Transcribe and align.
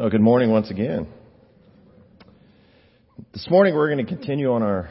Oh, 0.00 0.08
good 0.08 0.20
morning 0.20 0.52
once 0.52 0.70
again. 0.70 1.08
This 3.32 3.48
morning 3.50 3.74
we're 3.74 3.92
going 3.92 4.06
to 4.06 4.16
continue 4.16 4.52
on 4.52 4.62
our 4.62 4.88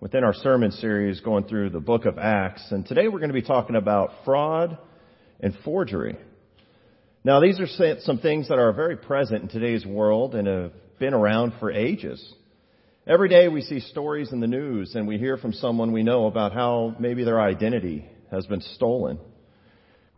within 0.00 0.24
our 0.24 0.34
sermon 0.34 0.72
series 0.72 1.20
going 1.20 1.44
through 1.44 1.70
the 1.70 1.78
book 1.78 2.06
of 2.06 2.18
Acts, 2.18 2.66
and 2.72 2.84
today 2.84 3.06
we're 3.06 3.20
going 3.20 3.30
to 3.30 3.34
be 3.34 3.42
talking 3.42 3.76
about 3.76 4.10
fraud 4.24 4.76
and 5.38 5.54
forgery. 5.64 6.16
Now, 7.22 7.38
these 7.38 7.60
are 7.60 7.98
some 8.00 8.18
things 8.18 8.48
that 8.48 8.58
are 8.58 8.72
very 8.72 8.96
present 8.96 9.42
in 9.42 9.48
today's 9.48 9.86
world 9.86 10.34
and 10.34 10.48
have 10.48 10.72
been 10.98 11.14
around 11.14 11.52
for 11.60 11.70
ages. 11.70 12.20
Every 13.06 13.28
day 13.28 13.46
we 13.46 13.62
see 13.62 13.78
stories 13.78 14.32
in 14.32 14.40
the 14.40 14.48
news 14.48 14.96
and 14.96 15.06
we 15.06 15.18
hear 15.18 15.36
from 15.36 15.52
someone 15.52 15.92
we 15.92 16.02
know 16.02 16.26
about 16.26 16.52
how 16.52 16.96
maybe 16.98 17.22
their 17.22 17.40
identity 17.40 18.10
has 18.32 18.44
been 18.46 18.62
stolen. 18.62 19.20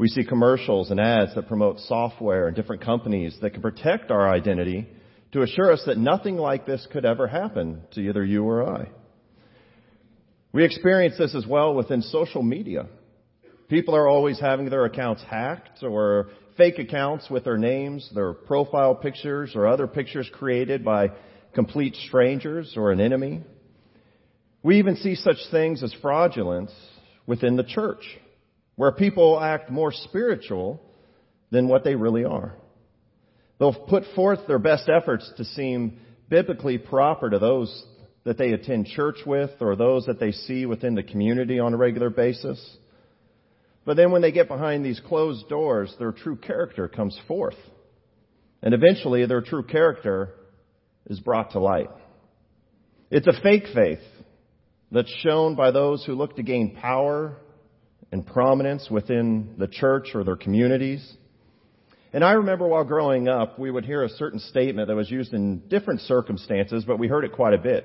We 0.01 0.09
see 0.09 0.25
commercials 0.25 0.91
and 0.91 0.99
ads 0.99 1.35
that 1.35 1.47
promote 1.47 1.79
software 1.81 2.47
and 2.47 2.57
different 2.57 2.83
companies 2.83 3.37
that 3.43 3.51
can 3.51 3.61
protect 3.61 4.11
our 4.11 4.31
identity 4.31 4.89
to 5.33 5.43
assure 5.43 5.71
us 5.71 5.83
that 5.85 5.99
nothing 5.99 6.37
like 6.37 6.65
this 6.65 6.89
could 6.91 7.05
ever 7.05 7.27
happen 7.27 7.83
to 7.93 8.01
either 8.01 8.25
you 8.25 8.43
or 8.43 8.67
I. 8.67 8.89
We 10.55 10.65
experience 10.65 11.19
this 11.19 11.35
as 11.35 11.47
well 11.47 11.75
within 11.75 12.01
social 12.01 12.43
media. 12.43 12.87
People 13.69 13.95
are 13.95 14.09
always 14.09 14.41
having 14.41 14.71
their 14.71 14.87
accounts 14.87 15.23
hacked 15.23 15.83
or 15.83 16.31
fake 16.57 16.79
accounts 16.79 17.29
with 17.29 17.45
their 17.45 17.59
names, 17.59 18.11
their 18.15 18.33
profile 18.33 18.95
pictures, 18.95 19.53
or 19.55 19.67
other 19.67 19.87
pictures 19.87 20.31
created 20.33 20.83
by 20.83 21.09
complete 21.53 21.95
strangers 22.07 22.73
or 22.75 22.91
an 22.91 23.03
enemy. 23.03 23.43
We 24.63 24.79
even 24.79 24.97
see 24.97 25.15
such 25.15 25.37
things 25.51 25.83
as 25.83 25.95
fraudulence 26.01 26.73
within 27.27 27.57
the 27.57 27.65
church 27.65 28.03
where 28.81 28.93
people 28.93 29.39
act 29.39 29.71
more 29.71 29.93
spiritual 29.93 30.81
than 31.51 31.69
what 31.69 31.85
they 31.85 31.95
really 31.95 32.25
are. 32.25 32.57
They'll 33.59 33.75
put 33.75 34.05
forth 34.17 34.39
their 34.49 34.59
best 34.59 34.89
efforts 34.89 35.31
to 35.37 35.45
seem 35.45 35.99
biblically 36.31 36.79
proper 36.79 37.29
to 37.29 37.39
those 37.39 37.85
that 38.25 38.39
they 38.39 38.53
attend 38.53 38.87
church 38.87 39.19
with 39.27 39.51
or 39.61 39.77
those 39.77 40.07
that 40.07 40.19
they 40.19 40.33
see 40.33 40.65
within 40.65 40.95
the 40.95 41.03
community 41.03 41.59
on 41.59 41.75
a 41.75 41.77
regular 41.77 42.09
basis. 42.09 42.59
But 43.85 43.99
then 43.99 44.13
when 44.13 44.23
they 44.23 44.33
get 44.33 44.49
behind 44.49 44.83
these 44.83 45.03
closed 45.07 45.47
doors, 45.51 45.95
their 45.99 46.13
true 46.13 46.37
character 46.37 46.89
comes 46.89 47.21
forth. 47.29 47.59
And 48.63 48.73
eventually 48.73 49.27
their 49.27 49.43
true 49.43 49.65
character 49.65 50.31
is 51.05 51.21
brought 51.21 51.51
to 51.51 51.61
light. 51.61 51.91
It's 53.11 53.27
a 53.27 53.43
fake 53.43 53.65
faith 53.75 54.01
that's 54.91 55.15
shown 55.23 55.55
by 55.55 55.71
those 55.71 56.03
who 56.07 56.15
look 56.15 56.37
to 56.37 56.43
gain 56.43 56.77
power 56.81 57.37
and 58.13 58.27
prominence 58.27 58.89
within 58.91 59.55
the 59.59 59.69
church 59.69 60.09
or 60.15 60.25
their 60.25 60.37
communities. 60.37 61.17
And 62.13 62.25
I 62.25 62.33
remember 62.33 62.67
while 62.67 62.85
growing 62.85 63.29
up, 63.29 63.59
we 63.59 63.71
would 63.71 63.85
hear 63.85 64.03
a 64.03 64.09
certain 64.09 64.41
statement 64.41 64.89
that 64.89 64.97
was 64.97 65.11
used 65.11 65.33
in 65.33 65.61
different 65.69 66.01
circumstances, 66.01 66.85
but 66.85 66.99
we 66.99 67.07
heard 67.07 67.25
it 67.25 67.33
quite 67.33 67.55
a 67.55 67.59
bit. 67.59 67.85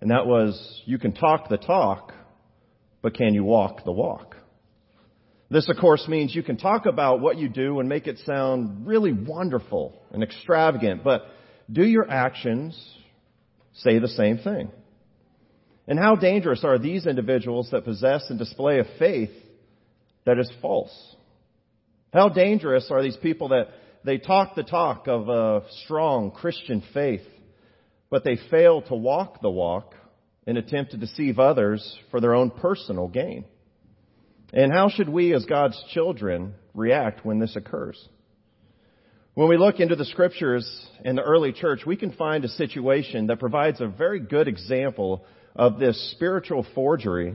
And 0.00 0.10
that 0.10 0.26
was, 0.26 0.82
you 0.84 0.98
can 0.98 1.12
talk 1.12 1.48
the 1.48 1.56
talk, 1.56 2.12
but 3.00 3.14
can 3.14 3.34
you 3.34 3.44
walk 3.44 3.84
the 3.84 3.92
walk? 3.92 4.36
This, 5.50 5.68
of 5.70 5.76
course, 5.80 6.06
means 6.08 6.34
you 6.34 6.42
can 6.42 6.58
talk 6.58 6.84
about 6.84 7.20
what 7.20 7.38
you 7.38 7.48
do 7.48 7.80
and 7.80 7.88
make 7.88 8.06
it 8.06 8.18
sound 8.26 8.86
really 8.86 9.12
wonderful 9.12 9.94
and 10.12 10.22
extravagant, 10.22 11.02
but 11.02 11.22
do 11.72 11.82
your 11.82 12.08
actions 12.08 12.78
say 13.72 13.98
the 13.98 14.08
same 14.08 14.38
thing? 14.38 14.70
And 15.88 15.98
how 15.98 16.16
dangerous 16.16 16.64
are 16.64 16.78
these 16.78 17.06
individuals 17.06 17.70
that 17.72 17.84
possess 17.86 18.26
and 18.28 18.38
display 18.38 18.78
a 18.78 18.84
faith 18.98 19.30
that 20.26 20.38
is 20.38 20.52
false? 20.60 21.16
How 22.12 22.28
dangerous 22.28 22.88
are 22.90 23.02
these 23.02 23.16
people 23.16 23.48
that 23.48 23.68
they 24.04 24.18
talk 24.18 24.54
the 24.54 24.64
talk 24.64 25.08
of 25.08 25.30
a 25.30 25.62
strong 25.84 26.30
Christian 26.30 26.82
faith, 26.92 27.26
but 28.10 28.22
they 28.22 28.38
fail 28.50 28.82
to 28.82 28.94
walk 28.94 29.40
the 29.40 29.50
walk 29.50 29.94
and 30.46 30.58
attempt 30.58 30.90
to 30.90 30.98
deceive 30.98 31.38
others 31.38 31.98
for 32.10 32.20
their 32.20 32.34
own 32.34 32.50
personal 32.50 33.08
gain? 33.08 33.46
And 34.52 34.70
how 34.70 34.90
should 34.90 35.08
we 35.08 35.34
as 35.34 35.46
God's 35.46 35.82
children 35.92 36.54
react 36.74 37.24
when 37.24 37.38
this 37.38 37.56
occurs? 37.56 37.98
When 39.32 39.48
we 39.48 39.56
look 39.56 39.80
into 39.80 39.96
the 39.96 40.04
scriptures 40.04 40.68
in 41.02 41.16
the 41.16 41.22
early 41.22 41.52
church, 41.52 41.86
we 41.86 41.96
can 41.96 42.12
find 42.12 42.44
a 42.44 42.48
situation 42.48 43.28
that 43.28 43.38
provides 43.38 43.80
a 43.80 43.86
very 43.86 44.20
good 44.20 44.48
example 44.48 45.24
of 45.58 45.80
this 45.80 46.12
spiritual 46.12 46.64
forgery 46.72 47.34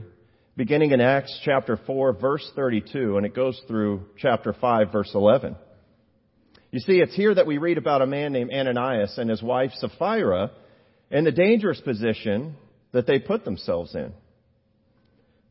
beginning 0.55 0.91
in 0.91 1.01
Acts 1.01 1.37
chapter 1.43 1.77
4 1.85 2.13
verse 2.13 2.49
32 2.55 3.17
and 3.17 3.25
it 3.25 3.35
goes 3.35 3.61
through 3.67 4.05
chapter 4.17 4.53
5 4.53 4.91
verse 4.93 5.11
11. 5.13 5.57
You 6.71 6.79
see, 6.79 6.93
it's 6.93 7.15
here 7.15 7.35
that 7.35 7.45
we 7.45 7.57
read 7.57 7.77
about 7.77 8.01
a 8.01 8.07
man 8.07 8.31
named 8.31 8.51
Ananias 8.51 9.17
and 9.17 9.29
his 9.29 9.43
wife 9.43 9.71
Sapphira 9.73 10.51
and 11.11 11.27
the 11.27 11.31
dangerous 11.31 11.81
position 11.81 12.55
that 12.93 13.05
they 13.05 13.19
put 13.19 13.43
themselves 13.43 13.93
in. 13.93 14.13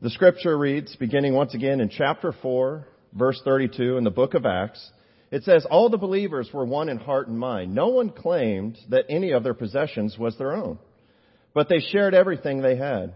The 0.01 0.09
scripture 0.09 0.57
reads, 0.57 0.95
beginning 0.95 1.33
once 1.33 1.53
again 1.53 1.79
in 1.79 1.89
chapter 1.89 2.33
4, 2.41 2.87
verse 3.13 3.39
32 3.45 3.97
in 3.97 4.03
the 4.03 4.09
book 4.09 4.33
of 4.33 4.45
Acts, 4.45 4.91
it 5.31 5.43
says, 5.43 5.65
All 5.69 5.89
the 5.89 5.97
believers 5.97 6.49
were 6.53 6.65
one 6.65 6.89
in 6.89 6.97
heart 6.97 7.27
and 7.27 7.39
mind. 7.39 7.73
No 7.73 7.89
one 7.89 8.09
claimed 8.09 8.77
that 8.89 9.05
any 9.09 9.31
of 9.31 9.43
their 9.43 9.53
possessions 9.53 10.17
was 10.17 10.37
their 10.37 10.53
own 10.53 10.79
but 11.53 11.69
they 11.69 11.79
shared 11.79 12.13
everything 12.13 12.61
they 12.61 12.75
had. 12.75 13.13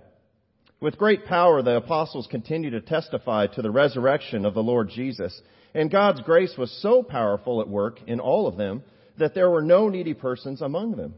With 0.80 0.98
great 0.98 1.26
power, 1.26 1.62
the 1.62 1.78
apostles 1.78 2.28
continued 2.30 2.72
to 2.72 2.82
testify 2.82 3.48
to 3.48 3.62
the 3.62 3.72
resurrection 3.72 4.46
of 4.46 4.54
the 4.54 4.64
Lord 4.64 4.90
Jesus. 4.90 5.40
And 5.74 5.92
God's 5.92 6.22
grace 6.22 6.54
was 6.58 6.72
so 6.82 7.02
powerful 7.02 7.62
at 7.62 7.68
work 7.68 8.00
in 8.06 8.20
all 8.20 8.48
of 8.48 8.58
them 8.58 8.84
that 9.18 9.34
there 9.34 9.50
were 9.50 9.64
no 9.64 9.90
needy 9.90 10.14
persons 10.14 10.62
among 10.62 10.96
them. 10.96 11.16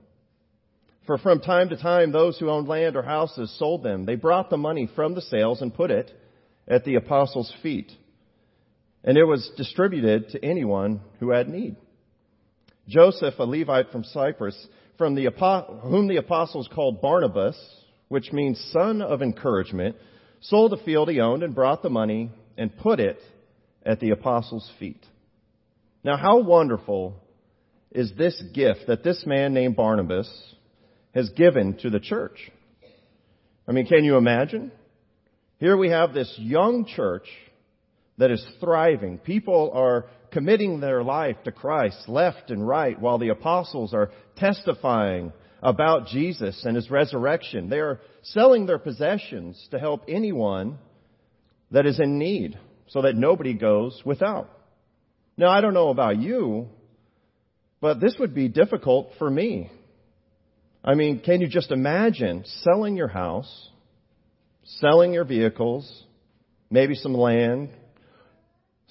For 1.05 1.17
from 1.17 1.41
time 1.41 1.69
to 1.69 1.77
time, 1.77 2.11
those 2.11 2.37
who 2.37 2.49
owned 2.49 2.67
land 2.67 2.95
or 2.95 3.01
houses 3.01 3.53
sold 3.57 3.83
them. 3.83 4.05
They 4.05 4.15
brought 4.15 4.49
the 4.49 4.57
money 4.57 4.87
from 4.95 5.15
the 5.15 5.21
sales 5.21 5.61
and 5.61 5.73
put 5.73 5.91
it 5.91 6.11
at 6.67 6.85
the 6.85 6.95
apostles' 6.95 7.53
feet. 7.63 7.91
And 9.03 9.17
it 9.17 9.23
was 9.23 9.49
distributed 9.57 10.29
to 10.29 10.45
anyone 10.45 11.01
who 11.19 11.31
had 11.31 11.49
need. 11.49 11.75
Joseph, 12.87 13.35
a 13.39 13.43
Levite 13.43 13.91
from 13.91 14.03
Cyprus, 14.03 14.67
from 14.99 15.15
the, 15.15 15.29
whom 15.81 16.09
the 16.09 16.17
apostles 16.17 16.69
called 16.75 17.01
Barnabas, 17.01 17.57
which 18.09 18.33
means 18.33 18.59
son 18.73 19.01
of 19.01 19.21
encouragement, 19.21 19.95
sold 20.41 20.73
the 20.73 20.83
field 20.83 21.09
he 21.09 21.21
owned 21.21 21.41
and 21.41 21.55
brought 21.55 21.81
the 21.81 21.89
money 21.89 22.29
and 22.57 22.77
put 22.77 22.99
it 22.99 23.17
at 23.83 24.01
the 24.01 24.09
apostles' 24.09 24.69
feet. 24.77 25.03
Now, 26.03 26.17
how 26.17 26.41
wonderful 26.41 27.15
is 27.91 28.11
this 28.17 28.43
gift 28.53 28.81
that 28.87 29.03
this 29.03 29.25
man 29.25 29.53
named 29.53 29.77
Barnabas 29.77 30.29
has 31.15 31.29
given 31.29 31.77
to 31.77 31.89
the 31.89 32.01
church? 32.01 32.51
I 33.65 33.71
mean, 33.71 33.85
can 33.85 34.03
you 34.03 34.17
imagine? 34.17 34.69
Here 35.59 35.77
we 35.77 35.89
have 35.89 36.13
this 36.13 36.33
young 36.37 36.85
church 36.85 37.27
that 38.19 38.31
is 38.31 38.45
thriving. 38.59 39.17
People 39.17 39.71
are 39.73 40.05
committing 40.31 40.79
their 40.79 41.03
life 41.03 41.37
to 41.45 41.51
Christ 41.51 42.07
left 42.07 42.51
and 42.51 42.65
right 42.65 42.99
while 42.99 43.17
the 43.17 43.29
apostles 43.29 43.93
are 43.93 44.11
testifying 44.35 45.33
about 45.63 46.07
Jesus 46.07 46.63
and 46.65 46.75
his 46.75 46.91
resurrection. 46.91 47.69
They 47.69 47.79
are 47.79 47.99
selling 48.21 48.65
their 48.65 48.77
possessions 48.77 49.67
to 49.71 49.79
help 49.79 50.03
anyone 50.07 50.77
that 51.71 51.85
is 51.85 51.99
in 51.99 52.19
need 52.19 52.59
so 52.87 53.01
that 53.03 53.15
nobody 53.15 53.53
goes 53.53 54.01
without. 54.05 54.49
Now, 55.37 55.49
I 55.49 55.61
don't 55.61 55.73
know 55.73 55.89
about 55.89 56.17
you, 56.17 56.67
but 57.79 58.01
this 58.01 58.17
would 58.19 58.35
be 58.35 58.49
difficult 58.49 59.11
for 59.17 59.29
me. 59.29 59.71
I 60.83 60.95
mean, 60.95 61.21
can 61.21 61.39
you 61.39 61.47
just 61.47 61.71
imagine 61.71 62.43
selling 62.63 62.97
your 62.97 63.07
house, 63.07 63.69
selling 64.63 65.13
your 65.13 65.23
vehicles, 65.25 66.03
maybe 66.69 66.95
some 66.95 67.13
land, 67.13 67.69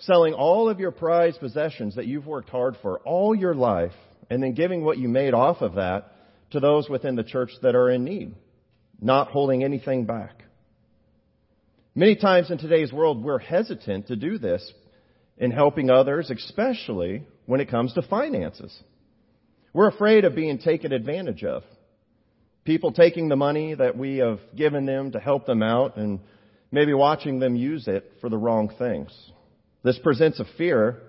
selling 0.00 0.34
all 0.34 0.68
of 0.68 0.80
your 0.80 0.90
prized 0.90 1.40
possessions 1.40 1.96
that 1.96 2.06
you've 2.06 2.26
worked 2.26 2.50
hard 2.50 2.76
for 2.82 2.98
all 3.00 3.34
your 3.34 3.54
life, 3.54 3.92
and 4.30 4.42
then 4.42 4.54
giving 4.54 4.84
what 4.84 4.98
you 4.98 5.08
made 5.08 5.34
off 5.34 5.60
of 5.60 5.74
that 5.74 6.12
to 6.50 6.60
those 6.60 6.88
within 6.88 7.16
the 7.16 7.24
church 7.24 7.50
that 7.62 7.74
are 7.74 7.90
in 7.90 8.04
need, 8.04 8.34
not 9.00 9.28
holding 9.28 9.64
anything 9.64 10.04
back. 10.04 10.44
Many 11.94 12.14
times 12.16 12.50
in 12.50 12.58
today's 12.58 12.92
world, 12.92 13.24
we're 13.24 13.38
hesitant 13.38 14.06
to 14.06 14.16
do 14.16 14.38
this 14.38 14.72
in 15.36 15.50
helping 15.50 15.90
others, 15.90 16.30
especially 16.30 17.26
when 17.46 17.60
it 17.60 17.70
comes 17.70 17.92
to 17.94 18.02
finances. 18.02 18.76
We're 19.72 19.88
afraid 19.88 20.24
of 20.24 20.34
being 20.34 20.58
taken 20.58 20.92
advantage 20.92 21.44
of. 21.44 21.64
People 22.64 22.92
taking 22.92 23.28
the 23.28 23.36
money 23.36 23.74
that 23.74 23.96
we 23.96 24.18
have 24.18 24.40
given 24.54 24.86
them 24.86 25.12
to 25.12 25.18
help 25.18 25.46
them 25.46 25.62
out 25.62 25.96
and 25.96 26.20
maybe 26.70 26.94
watching 26.94 27.38
them 27.38 27.56
use 27.56 27.88
it 27.88 28.12
for 28.20 28.28
the 28.28 28.38
wrong 28.38 28.72
things. 28.78 29.10
This 29.82 29.98
presents 29.98 30.40
a 30.40 30.44
fear 30.56 31.02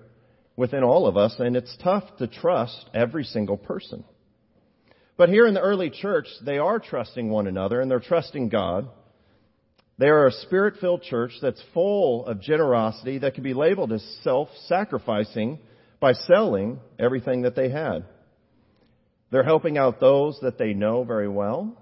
within 0.56 0.83
all 0.83 1.07
of 1.07 1.18
us, 1.18 1.36
and 1.39 1.56
it's 1.56 1.75
tough 1.81 2.04
to 2.18 2.27
trust 2.27 2.89
every 2.94 3.24
single 3.24 3.57
person. 3.57 4.04
But 5.18 5.30
here 5.30 5.48
in 5.48 5.54
the 5.54 5.62
early 5.62 5.89
church, 5.89 6.27
they 6.45 6.60
are 6.60 6.80
trusting 6.80 7.30
one 7.30 7.48
another 7.48 7.81
and 7.81 7.92
they're 7.92 8.00
trusting 8.00 8.48
God. 8.50 8.88
They 9.98 10.07
are 10.07 10.27
a 10.27 10.31
spirit 10.31 10.75
filled 10.80 11.01
church 11.04 11.33
that's 11.42 11.62
full 11.74 12.25
of 12.25 12.39
generosity 12.39 13.18
that 13.18 13.33
can 13.33 13.44
be 13.44 13.54
labeled 13.54 13.92
as 13.92 14.01
self 14.24 14.48
sacrificing 14.68 15.60
by 16.00 16.13
selling 16.13 16.80
everything 16.98 17.42
that 17.42 17.56
they 17.56 17.69
had. 17.69 18.06
They're 19.30 19.44
helping 19.44 19.77
out 19.77 20.00
those 20.00 20.39
that 20.42 20.57
they 20.57 20.74
know 20.74 21.04
very 21.04 21.27
well, 21.27 21.77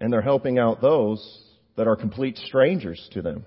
and 0.00 0.10
they're 0.10 0.22
helping 0.22 0.58
out 0.58 0.80
those 0.80 1.42
that 1.76 1.86
are 1.86 1.96
complete 1.96 2.38
strangers 2.38 3.06
to 3.12 3.20
them. 3.20 3.44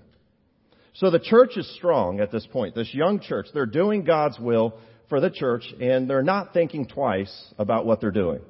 So 0.94 1.10
the 1.10 1.18
church 1.18 1.56
is 1.56 1.74
strong 1.74 2.20
at 2.20 2.30
this 2.30 2.46
point. 2.46 2.74
This 2.74 2.92
young 2.92 3.20
church, 3.20 3.46
they're 3.54 3.66
doing 3.66 4.04
God's 4.04 4.38
will 4.38 4.74
for 5.08 5.20
the 5.20 5.30
church, 5.30 5.64
and 5.80 6.08
they're 6.08 6.22
not 6.22 6.52
thinking 6.52 6.86
twice 6.86 7.54
about 7.58 7.86
what 7.86 8.00
they're 8.00 8.10
doing. 8.10 8.40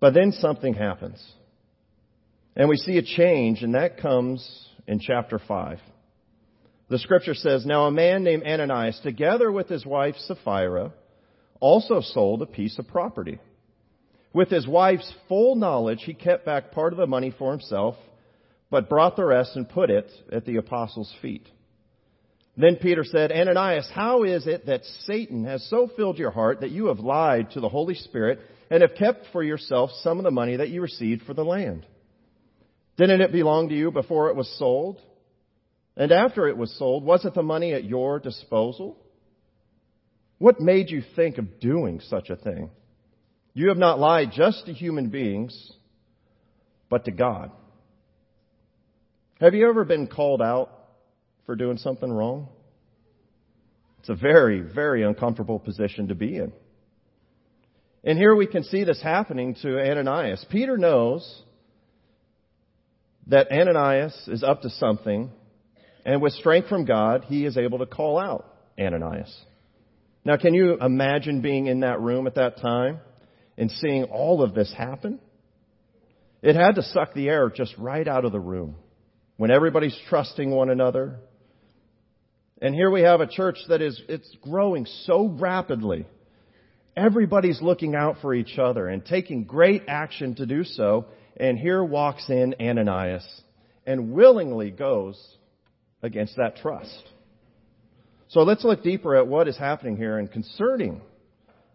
But 0.00 0.14
then 0.14 0.32
something 0.32 0.74
happens. 0.74 1.24
And 2.54 2.68
we 2.68 2.76
see 2.76 2.98
a 2.98 3.02
change, 3.02 3.62
and 3.62 3.74
that 3.74 3.98
comes 3.98 4.68
in 4.86 5.00
chapter 5.00 5.38
5. 5.38 5.78
The 6.88 6.98
scripture 6.98 7.34
says, 7.34 7.64
Now 7.64 7.86
a 7.86 7.90
man 7.90 8.24
named 8.24 8.42
Ananias, 8.44 9.00
together 9.02 9.50
with 9.50 9.68
his 9.68 9.86
wife 9.86 10.16
Sapphira, 10.16 10.92
also 11.60 12.00
sold 12.00 12.42
a 12.42 12.46
piece 12.46 12.78
of 12.78 12.88
property. 12.88 13.38
With 14.34 14.48
his 14.48 14.66
wife's 14.66 15.12
full 15.28 15.54
knowledge, 15.54 16.02
he 16.04 16.14
kept 16.14 16.44
back 16.44 16.72
part 16.72 16.92
of 16.92 16.98
the 16.98 17.06
money 17.06 17.34
for 17.38 17.52
himself, 17.52 17.96
but 18.72 18.88
brought 18.88 19.16
the 19.16 19.24
rest 19.24 19.54
and 19.54 19.68
put 19.68 19.90
it 19.90 20.10
at 20.32 20.46
the 20.46 20.56
apostles' 20.56 21.14
feet. 21.20 21.46
Then 22.56 22.76
Peter 22.76 23.04
said, 23.04 23.30
Ananias, 23.30 23.88
how 23.94 24.24
is 24.24 24.46
it 24.46 24.64
that 24.64 24.84
Satan 25.04 25.44
has 25.44 25.62
so 25.68 25.90
filled 25.94 26.18
your 26.18 26.30
heart 26.30 26.60
that 26.60 26.70
you 26.70 26.86
have 26.86 26.98
lied 26.98 27.50
to 27.50 27.60
the 27.60 27.68
Holy 27.68 27.94
Spirit 27.94 28.40
and 28.70 28.80
have 28.80 28.94
kept 28.94 29.26
for 29.30 29.42
yourself 29.42 29.90
some 30.02 30.16
of 30.16 30.24
the 30.24 30.30
money 30.30 30.56
that 30.56 30.70
you 30.70 30.80
received 30.80 31.22
for 31.22 31.34
the 31.34 31.44
land? 31.44 31.86
Didn't 32.96 33.20
it 33.20 33.30
belong 33.30 33.68
to 33.68 33.74
you 33.74 33.90
before 33.90 34.30
it 34.30 34.36
was 34.36 34.50
sold? 34.58 34.98
And 35.94 36.10
after 36.10 36.48
it 36.48 36.56
was 36.56 36.74
sold, 36.78 37.04
wasn't 37.04 37.34
the 37.34 37.42
money 37.42 37.74
at 37.74 37.84
your 37.84 38.20
disposal? 38.20 38.96
What 40.38 40.60
made 40.60 40.88
you 40.88 41.02
think 41.14 41.36
of 41.36 41.60
doing 41.60 42.00
such 42.00 42.30
a 42.30 42.36
thing? 42.36 42.70
You 43.52 43.68
have 43.68 43.76
not 43.76 43.98
lied 43.98 44.30
just 44.32 44.64
to 44.64 44.72
human 44.72 45.10
beings, 45.10 45.72
but 46.88 47.04
to 47.04 47.10
God. 47.10 47.50
Have 49.42 49.54
you 49.54 49.68
ever 49.68 49.84
been 49.84 50.06
called 50.06 50.40
out 50.40 50.70
for 51.46 51.56
doing 51.56 51.76
something 51.76 52.08
wrong? 52.08 52.48
It's 53.98 54.08
a 54.08 54.14
very, 54.14 54.60
very 54.60 55.02
uncomfortable 55.02 55.58
position 55.58 56.08
to 56.08 56.14
be 56.14 56.36
in. 56.36 56.52
And 58.04 58.16
here 58.16 58.36
we 58.36 58.46
can 58.46 58.62
see 58.62 58.84
this 58.84 59.02
happening 59.02 59.56
to 59.62 59.80
Ananias. 59.80 60.46
Peter 60.48 60.78
knows 60.78 61.42
that 63.26 63.50
Ananias 63.50 64.28
is 64.28 64.44
up 64.44 64.62
to 64.62 64.70
something, 64.70 65.32
and 66.04 66.22
with 66.22 66.34
strength 66.34 66.68
from 66.68 66.84
God, 66.84 67.24
he 67.24 67.44
is 67.44 67.58
able 67.58 67.80
to 67.80 67.86
call 67.86 68.20
out 68.20 68.46
Ananias. 68.78 69.36
Now, 70.24 70.36
can 70.36 70.54
you 70.54 70.78
imagine 70.80 71.40
being 71.40 71.66
in 71.66 71.80
that 71.80 72.00
room 72.00 72.28
at 72.28 72.36
that 72.36 72.58
time 72.58 73.00
and 73.58 73.72
seeing 73.72 74.04
all 74.04 74.40
of 74.40 74.54
this 74.54 74.72
happen? 74.72 75.18
It 76.42 76.54
had 76.54 76.76
to 76.76 76.82
suck 76.84 77.12
the 77.12 77.28
air 77.28 77.50
just 77.50 77.76
right 77.76 78.06
out 78.06 78.24
of 78.24 78.30
the 78.30 78.38
room 78.38 78.76
when 79.42 79.50
everybody's 79.50 79.98
trusting 80.08 80.52
one 80.52 80.70
another. 80.70 81.18
And 82.60 82.76
here 82.76 82.92
we 82.92 83.02
have 83.02 83.20
a 83.20 83.26
church 83.26 83.56
that 83.70 83.82
is, 83.82 84.00
it's 84.08 84.36
growing 84.40 84.86
so 84.86 85.26
rapidly. 85.26 86.06
Everybody's 86.96 87.60
looking 87.60 87.96
out 87.96 88.18
for 88.22 88.34
each 88.34 88.56
other 88.56 88.86
and 88.86 89.04
taking 89.04 89.42
great 89.42 89.82
action 89.88 90.36
to 90.36 90.46
do 90.46 90.62
so. 90.62 91.06
And 91.36 91.58
here 91.58 91.82
walks 91.82 92.30
in 92.30 92.54
Ananias 92.60 93.26
and 93.84 94.12
willingly 94.12 94.70
goes 94.70 95.20
against 96.04 96.36
that 96.36 96.58
trust. 96.58 97.02
So 98.28 98.42
let's 98.42 98.62
look 98.62 98.84
deeper 98.84 99.16
at 99.16 99.26
what 99.26 99.48
is 99.48 99.58
happening 99.58 99.96
here 99.96 100.18
and 100.18 100.30
concerning 100.30 101.00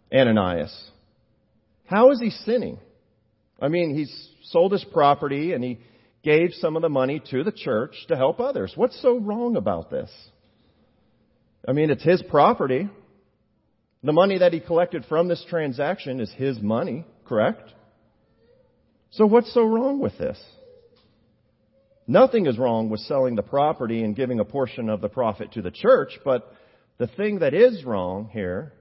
Ananias. 0.09 0.73
How 1.83 2.11
is 2.11 2.21
he 2.21 2.29
sinning? 2.29 2.79
I 3.61 3.67
mean, 3.67 3.93
he's 3.93 4.29
sold 4.51 4.71
his 4.71 4.85
property 4.85 5.51
and 5.51 5.61
he 5.61 5.79
gave 6.27 6.51
some 6.55 6.75
of 6.75 6.81
the 6.81 6.89
money 6.89 7.21
to 7.31 7.41
the 7.41 7.53
church 7.53 7.95
to 8.09 8.17
help 8.17 8.41
others. 8.41 8.73
What's 8.75 9.01
so 9.01 9.17
wrong 9.17 9.55
about 9.55 9.89
this? 9.89 10.11
I 11.65 11.71
mean, 11.71 11.89
it's 11.89 12.03
his 12.03 12.21
property. 12.21 12.89
The 14.03 14.11
money 14.11 14.37
that 14.39 14.51
he 14.51 14.59
collected 14.59 15.05
from 15.05 15.29
this 15.29 15.45
transaction 15.49 16.19
is 16.19 16.29
his 16.33 16.59
money, 16.59 17.05
correct? 17.23 17.71
So 19.11 19.25
what's 19.25 19.53
so 19.53 19.63
wrong 19.63 20.01
with 20.01 20.17
this? 20.17 20.37
Nothing 22.07 22.45
is 22.45 22.57
wrong 22.57 22.89
with 22.89 22.99
selling 22.99 23.37
the 23.37 23.41
property 23.41 24.03
and 24.03 24.13
giving 24.13 24.41
a 24.41 24.45
portion 24.45 24.89
of 24.89 24.99
the 24.99 25.07
profit 25.07 25.53
to 25.53 25.61
the 25.61 25.71
church, 25.71 26.19
but 26.25 26.53
the 26.97 27.07
thing 27.07 27.39
that 27.39 27.53
is 27.53 27.85
wrong 27.85 28.29
here 28.33 28.73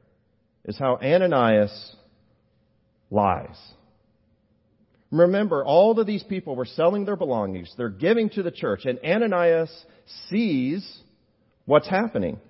is 0.64 0.76
how 0.76 0.96
Ananias 0.96 1.94
lies. 3.08 3.56
Remember, 5.10 5.64
all 5.64 5.98
of 5.98 6.06
these 6.06 6.24
people 6.24 6.56
were 6.56 6.64
selling 6.64 7.04
their 7.04 7.16
belongings. 7.16 7.72
They're 7.76 7.88
giving 7.88 8.28
to 8.30 8.42
the 8.42 8.50
church, 8.50 8.84
and 8.84 8.98
Ananias 9.04 9.70
sees 10.28 11.00
what's 11.64 11.88
happening. 11.88 12.40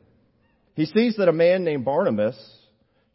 He 0.74 0.86
sees 0.86 1.16
that 1.16 1.28
a 1.28 1.32
man 1.32 1.64
named 1.64 1.84
Barnabas 1.84 2.36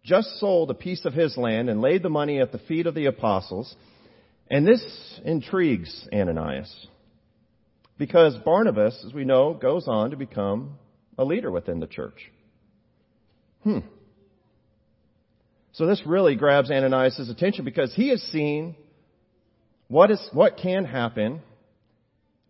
just 0.03 0.39
sold 0.39 0.69
a 0.71 0.75
piece 0.75 1.05
of 1.05 1.13
his 1.13 1.37
land 1.37 1.69
and 1.69 1.81
laid 1.81 2.03
the 2.03 2.09
money 2.09 2.39
at 2.39 2.51
the 2.51 2.57
feet 2.59 2.87
of 2.87 2.95
the 2.95 3.05
apostles, 3.05 3.75
and 4.49 4.67
this 4.67 4.83
intrigues 5.23 6.07
Ananias. 6.13 6.87
Because 7.97 8.35
Barnabas, 8.43 9.03
as 9.05 9.13
we 9.13 9.25
know, 9.25 9.53
goes 9.53 9.87
on 9.87 10.09
to 10.11 10.17
become 10.17 10.79
a 11.17 11.23
leader 11.23 11.51
within 11.51 11.79
the 11.79 11.87
church. 11.87 12.31
Hmm. 13.63 13.79
So 15.73 15.85
this 15.85 16.01
really 16.05 16.35
grabs 16.35 16.71
Ananias' 16.71 17.29
attention 17.29 17.63
because 17.63 17.93
he 17.93 18.09
has 18.09 18.21
seen 18.23 18.75
what 19.91 20.09
is, 20.09 20.29
what 20.31 20.55
can 20.55 20.85
happen, 20.85 21.41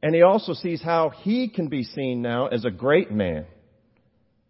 and 0.04 0.14
he 0.14 0.22
also 0.22 0.54
sees 0.54 0.80
how 0.80 1.10
he 1.10 1.50
can 1.50 1.70
be 1.70 1.84
seen 1.84 2.22
now 2.22 2.46
as 2.46 2.66
a 2.66 2.70
great 2.70 3.10
man, 3.10 3.48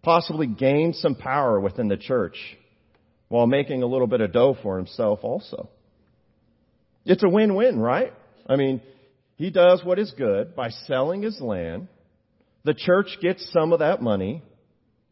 possibly 0.01 0.45
gain 0.45 0.91
some 0.91 1.15
power 1.15 1.57
within 1.57 1.87
the 1.87 1.95
church 1.95 2.35
while 3.29 3.47
making 3.47 3.81
a 3.81 3.85
little 3.85 4.07
bit 4.07 4.19
of 4.19 4.33
dough 4.33 4.57
for 4.61 4.75
himself 4.75 5.19
also. 5.23 5.69
It's 7.05 7.23
a 7.23 7.29
win-win, 7.29 7.79
right? 7.79 8.11
I 8.45 8.57
mean, 8.57 8.81
he 9.37 9.51
does 9.51 9.81
what 9.85 9.97
is 9.97 10.11
good 10.17 10.53
by 10.53 10.71
selling 10.71 11.21
his 11.21 11.39
land. 11.39 11.87
The 12.65 12.73
church 12.73 13.19
gets 13.21 13.49
some 13.53 13.71
of 13.71 13.79
that 13.79 14.01
money. 14.01 14.43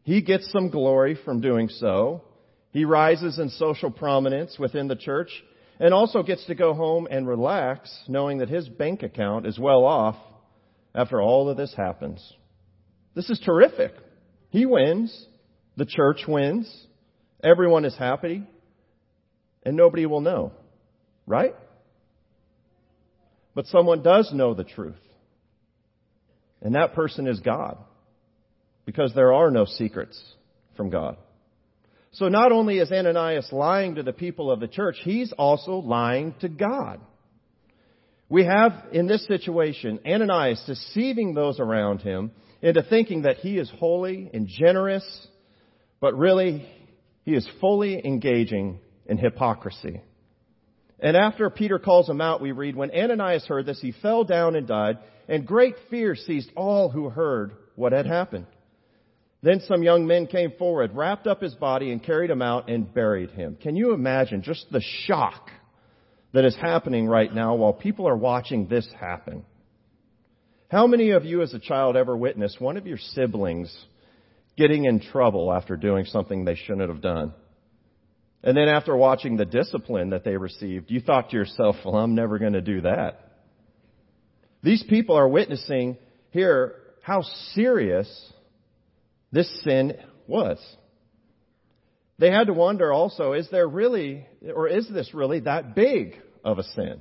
He 0.02 0.20
gets 0.20 0.52
some 0.52 0.68
glory 0.68 1.18
from 1.24 1.40
doing 1.40 1.70
so. 1.70 2.24
He 2.72 2.84
rises 2.84 3.38
in 3.38 3.48
social 3.48 3.90
prominence 3.90 4.58
within 4.58 4.86
the 4.86 4.96
church 4.96 5.30
and 5.80 5.94
also 5.94 6.22
gets 6.22 6.44
to 6.44 6.54
go 6.54 6.74
home 6.74 7.08
and 7.10 7.26
relax 7.26 7.90
knowing 8.06 8.38
that 8.38 8.50
his 8.50 8.68
bank 8.68 9.02
account 9.02 9.46
is 9.46 9.58
well 9.58 9.84
off 9.84 10.16
after 10.94 11.20
all 11.22 11.48
of 11.48 11.56
this 11.56 11.74
happens. 11.74 12.22
This 13.14 13.30
is 13.30 13.40
terrific. 13.44 13.92
He 14.50 14.66
wins. 14.66 15.26
The 15.76 15.86
church 15.86 16.24
wins. 16.28 16.70
Everyone 17.42 17.86
is 17.86 17.96
happy. 17.96 18.46
And 19.64 19.76
nobody 19.76 20.04
will 20.04 20.20
know. 20.20 20.52
Right? 21.26 21.54
But 23.54 23.66
someone 23.66 24.02
does 24.02 24.30
know 24.34 24.52
the 24.52 24.64
truth. 24.64 24.94
And 26.60 26.74
that 26.74 26.94
person 26.94 27.26
is 27.26 27.40
God. 27.40 27.78
Because 28.84 29.14
there 29.14 29.32
are 29.32 29.50
no 29.50 29.64
secrets 29.64 30.20
from 30.76 30.90
God. 30.90 31.16
So 32.12 32.28
not 32.28 32.50
only 32.50 32.78
is 32.78 32.90
Ananias 32.90 33.48
lying 33.52 33.94
to 33.94 34.02
the 34.02 34.12
people 34.12 34.50
of 34.50 34.60
the 34.60 34.68
church, 34.68 34.96
he's 35.02 35.32
also 35.32 35.74
lying 35.76 36.34
to 36.40 36.48
God. 36.48 37.00
We 38.28 38.44
have 38.44 38.72
in 38.92 39.06
this 39.06 39.26
situation 39.26 40.00
Ananias 40.06 40.62
deceiving 40.66 41.34
those 41.34 41.60
around 41.60 42.00
him 42.02 42.32
into 42.62 42.82
thinking 42.82 43.22
that 43.22 43.38
he 43.38 43.58
is 43.58 43.70
holy 43.78 44.30
and 44.32 44.46
generous, 44.48 45.04
but 46.00 46.16
really 46.16 46.68
he 47.24 47.34
is 47.34 47.48
fully 47.60 48.04
engaging 48.04 48.80
in 49.06 49.18
hypocrisy. 49.18 50.00
And 50.98 51.16
after 51.16 51.48
Peter 51.48 51.78
calls 51.78 52.08
him 52.08 52.20
out, 52.20 52.42
we 52.42 52.52
read, 52.52 52.76
When 52.76 52.90
Ananias 52.90 53.46
heard 53.46 53.66
this, 53.66 53.80
he 53.80 53.92
fell 54.02 54.24
down 54.24 54.54
and 54.54 54.66
died, 54.66 54.98
and 55.28 55.46
great 55.46 55.74
fear 55.88 56.14
seized 56.14 56.50
all 56.56 56.90
who 56.90 57.08
heard 57.08 57.52
what 57.74 57.92
had 57.92 58.06
happened. 58.06 58.46
Then 59.42 59.60
some 59.60 59.82
young 59.82 60.06
men 60.06 60.26
came 60.26 60.52
forward, 60.52 60.94
wrapped 60.94 61.26
up 61.26 61.40
his 61.40 61.54
body, 61.54 61.92
and 61.92 62.02
carried 62.02 62.30
him 62.30 62.42
out 62.42 62.68
and 62.68 62.92
buried 62.92 63.30
him. 63.30 63.56
Can 63.60 63.74
you 63.74 63.94
imagine 63.94 64.42
just 64.42 64.70
the 64.70 64.82
shock 65.06 65.48
that 66.32 66.44
is 66.44 66.54
happening 66.56 67.06
right 67.06 67.32
now 67.32 67.54
while 67.54 67.72
people 67.72 68.06
are 68.06 68.16
watching 68.16 68.68
this 68.68 68.86
happen? 68.98 69.44
How 70.70 70.86
many 70.86 71.10
of 71.10 71.24
you 71.24 71.42
as 71.42 71.54
a 71.54 71.58
child 71.58 71.96
ever 71.96 72.16
witnessed 72.16 72.60
one 72.60 72.76
of 72.76 72.86
your 72.86 72.98
siblings 72.98 73.74
getting 74.56 74.84
in 74.84 75.00
trouble 75.00 75.52
after 75.52 75.76
doing 75.76 76.04
something 76.04 76.44
they 76.44 76.54
shouldn't 76.54 76.90
have 76.90 77.00
done? 77.00 77.32
And 78.42 78.56
then 78.56 78.68
after 78.68 78.96
watching 78.96 79.36
the 79.36 79.44
discipline 79.44 80.10
that 80.10 80.24
they 80.24 80.36
received, 80.36 80.90
you 80.90 81.00
thought 81.00 81.30
to 81.30 81.36
yourself, 81.36 81.76
well, 81.84 81.96
I'm 81.96 82.14
never 82.14 82.38
going 82.38 82.52
to 82.52 82.60
do 82.60 82.82
that. 82.82 83.20
These 84.62 84.84
people 84.84 85.16
are 85.16 85.28
witnessing 85.28 85.96
here 86.30 86.74
how 87.02 87.22
serious 87.54 88.32
this 89.32 89.48
sin 89.62 89.94
was. 90.26 90.58
They 92.18 92.30
had 92.30 92.48
to 92.48 92.52
wonder 92.52 92.92
also, 92.92 93.32
is 93.32 93.48
there 93.50 93.66
really, 93.66 94.26
or 94.54 94.68
is 94.68 94.88
this 94.88 95.14
really 95.14 95.40
that 95.40 95.74
big 95.74 96.16
of 96.44 96.58
a 96.58 96.62
sin? 96.62 97.00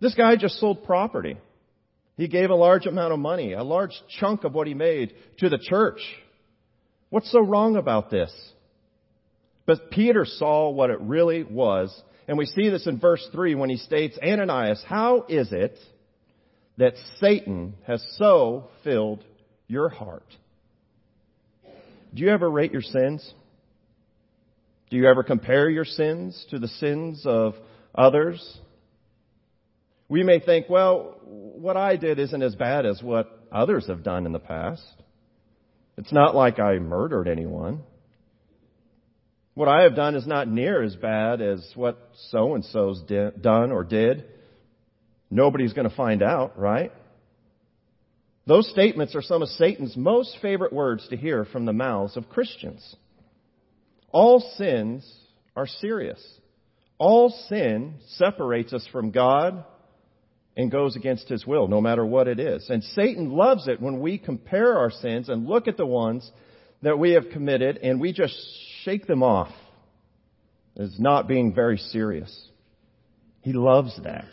This 0.00 0.14
guy 0.14 0.36
just 0.36 0.58
sold 0.58 0.84
property. 0.84 1.36
He 2.16 2.28
gave 2.28 2.50
a 2.50 2.54
large 2.54 2.86
amount 2.86 3.12
of 3.12 3.18
money, 3.18 3.52
a 3.52 3.62
large 3.62 3.92
chunk 4.18 4.44
of 4.44 4.54
what 4.54 4.66
he 4.66 4.74
made 4.74 5.14
to 5.38 5.48
the 5.48 5.58
church. 5.58 6.00
What's 7.10 7.30
so 7.30 7.40
wrong 7.40 7.76
about 7.76 8.10
this? 8.10 8.32
But 9.66 9.90
Peter 9.90 10.24
saw 10.24 10.70
what 10.70 10.90
it 10.90 11.00
really 11.00 11.42
was. 11.42 11.94
And 12.26 12.38
we 12.38 12.46
see 12.46 12.68
this 12.70 12.86
in 12.86 12.98
verse 12.98 13.26
3 13.32 13.54
when 13.56 13.70
he 13.70 13.76
states, 13.76 14.18
Ananias, 14.22 14.82
how 14.86 15.26
is 15.28 15.52
it 15.52 15.76
that 16.76 16.94
Satan 17.20 17.74
has 17.86 18.04
so 18.16 18.68
filled 18.84 19.24
your 19.66 19.88
heart? 19.88 20.24
Do 22.14 22.22
you 22.22 22.30
ever 22.30 22.50
rate 22.50 22.72
your 22.72 22.82
sins? 22.82 23.34
Do 24.90 24.96
you 24.96 25.06
ever 25.06 25.22
compare 25.22 25.70
your 25.70 25.84
sins 25.84 26.44
to 26.50 26.58
the 26.58 26.68
sins 26.68 27.22
of 27.24 27.54
others? 27.94 28.58
We 30.08 30.24
may 30.24 30.40
think, 30.40 30.68
well, 30.68 31.16
what 31.24 31.76
I 31.76 31.96
did 31.96 32.18
isn't 32.18 32.42
as 32.42 32.56
bad 32.56 32.84
as 32.84 33.00
what 33.00 33.30
others 33.52 33.86
have 33.86 34.02
done 34.02 34.26
in 34.26 34.32
the 34.32 34.40
past. 34.40 34.82
It's 35.96 36.12
not 36.12 36.34
like 36.34 36.58
I 36.58 36.78
murdered 36.78 37.28
anyone. 37.28 37.82
What 39.54 39.68
I 39.68 39.82
have 39.82 39.94
done 39.94 40.16
is 40.16 40.26
not 40.26 40.48
near 40.48 40.82
as 40.82 40.96
bad 40.96 41.40
as 41.40 41.70
what 41.76 41.98
so 42.30 42.54
and 42.54 42.64
so's 42.64 43.02
done 43.02 43.70
or 43.70 43.84
did. 43.84 44.24
Nobody's 45.30 45.74
going 45.74 45.88
to 45.88 45.94
find 45.94 46.22
out, 46.22 46.58
right? 46.58 46.92
Those 48.50 48.68
statements 48.68 49.14
are 49.14 49.22
some 49.22 49.42
of 49.42 49.48
Satan's 49.50 49.96
most 49.96 50.36
favorite 50.42 50.72
words 50.72 51.06
to 51.10 51.16
hear 51.16 51.44
from 51.44 51.66
the 51.66 51.72
mouths 51.72 52.16
of 52.16 52.28
Christians. 52.28 52.96
All 54.10 54.40
sins 54.56 55.08
are 55.54 55.68
serious. 55.68 56.20
All 56.98 57.30
sin 57.48 57.94
separates 58.16 58.72
us 58.72 58.84
from 58.90 59.12
God 59.12 59.64
and 60.56 60.68
goes 60.68 60.96
against 60.96 61.28
His 61.28 61.46
will, 61.46 61.68
no 61.68 61.80
matter 61.80 62.04
what 62.04 62.26
it 62.26 62.40
is. 62.40 62.68
And 62.68 62.82
Satan 62.82 63.30
loves 63.30 63.68
it 63.68 63.80
when 63.80 64.00
we 64.00 64.18
compare 64.18 64.78
our 64.78 64.90
sins 64.90 65.28
and 65.28 65.46
look 65.46 65.68
at 65.68 65.76
the 65.76 65.86
ones 65.86 66.28
that 66.82 66.98
we 66.98 67.12
have 67.12 67.30
committed 67.30 67.78
and 67.78 68.00
we 68.00 68.12
just 68.12 68.34
shake 68.82 69.06
them 69.06 69.22
off 69.22 69.52
as 70.76 70.98
not 70.98 71.28
being 71.28 71.54
very 71.54 71.78
serious. 71.78 72.48
He 73.42 73.52
loves 73.52 73.96
that. 74.02 74.26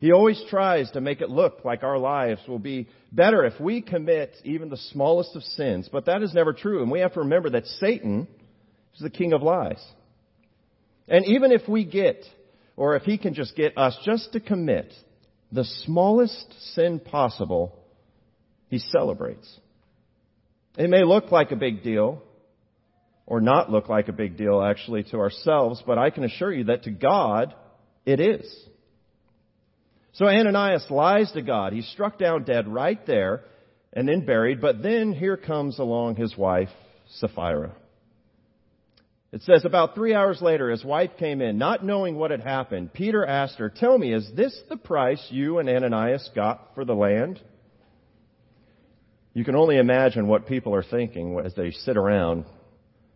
He 0.00 0.12
always 0.12 0.42
tries 0.48 0.90
to 0.92 1.02
make 1.02 1.20
it 1.20 1.28
look 1.28 1.62
like 1.62 1.82
our 1.82 1.98
lives 1.98 2.40
will 2.48 2.58
be 2.58 2.88
better 3.12 3.44
if 3.44 3.60
we 3.60 3.82
commit 3.82 4.34
even 4.44 4.70
the 4.70 4.78
smallest 4.78 5.36
of 5.36 5.42
sins, 5.42 5.90
but 5.92 6.06
that 6.06 6.22
is 6.22 6.32
never 6.32 6.54
true. 6.54 6.82
And 6.82 6.90
we 6.90 7.00
have 7.00 7.12
to 7.14 7.20
remember 7.20 7.50
that 7.50 7.66
Satan 7.66 8.26
is 8.94 9.00
the 9.00 9.10
king 9.10 9.34
of 9.34 9.42
lies. 9.42 9.82
And 11.06 11.26
even 11.26 11.52
if 11.52 11.68
we 11.68 11.84
get, 11.84 12.24
or 12.76 12.96
if 12.96 13.02
he 13.02 13.18
can 13.18 13.34
just 13.34 13.54
get 13.54 13.76
us 13.76 13.94
just 14.02 14.32
to 14.32 14.40
commit 14.40 14.90
the 15.52 15.64
smallest 15.84 16.54
sin 16.74 16.98
possible, 16.98 17.78
he 18.68 18.78
celebrates. 18.78 19.54
It 20.78 20.88
may 20.88 21.04
look 21.04 21.30
like 21.30 21.50
a 21.50 21.56
big 21.56 21.82
deal, 21.82 22.22
or 23.26 23.42
not 23.42 23.70
look 23.70 23.90
like 23.90 24.08
a 24.08 24.12
big 24.12 24.38
deal 24.38 24.62
actually 24.62 25.02
to 25.04 25.18
ourselves, 25.18 25.82
but 25.86 25.98
I 25.98 26.08
can 26.08 26.24
assure 26.24 26.52
you 26.52 26.64
that 26.64 26.84
to 26.84 26.90
God, 26.90 27.54
it 28.06 28.18
is. 28.18 28.50
So 30.12 30.26
Ananias 30.26 30.86
lies 30.90 31.30
to 31.32 31.42
God. 31.42 31.72
He's 31.72 31.88
struck 31.88 32.18
down 32.18 32.44
dead 32.44 32.66
right 32.66 33.04
there 33.06 33.42
and 33.92 34.08
then 34.08 34.24
buried, 34.24 34.60
but 34.60 34.82
then 34.82 35.12
here 35.12 35.36
comes 35.36 35.78
along 35.78 36.16
his 36.16 36.36
wife, 36.36 36.68
Sapphira. 37.18 37.72
It 39.32 39.42
says 39.42 39.64
about 39.64 39.94
three 39.94 40.12
hours 40.12 40.42
later, 40.42 40.70
his 40.70 40.84
wife 40.84 41.10
came 41.18 41.40
in, 41.40 41.56
not 41.56 41.84
knowing 41.84 42.16
what 42.16 42.32
had 42.32 42.40
happened. 42.40 42.92
Peter 42.92 43.24
asked 43.24 43.58
her, 43.58 43.70
tell 43.70 43.96
me, 43.96 44.12
is 44.12 44.28
this 44.34 44.58
the 44.68 44.76
price 44.76 45.24
you 45.30 45.58
and 45.58 45.68
Ananias 45.68 46.28
got 46.34 46.74
for 46.74 46.84
the 46.84 46.94
land? 46.94 47.40
You 49.32 49.44
can 49.44 49.54
only 49.54 49.76
imagine 49.76 50.26
what 50.26 50.48
people 50.48 50.74
are 50.74 50.82
thinking 50.82 51.38
as 51.38 51.54
they 51.54 51.70
sit 51.70 51.96
around 51.96 52.44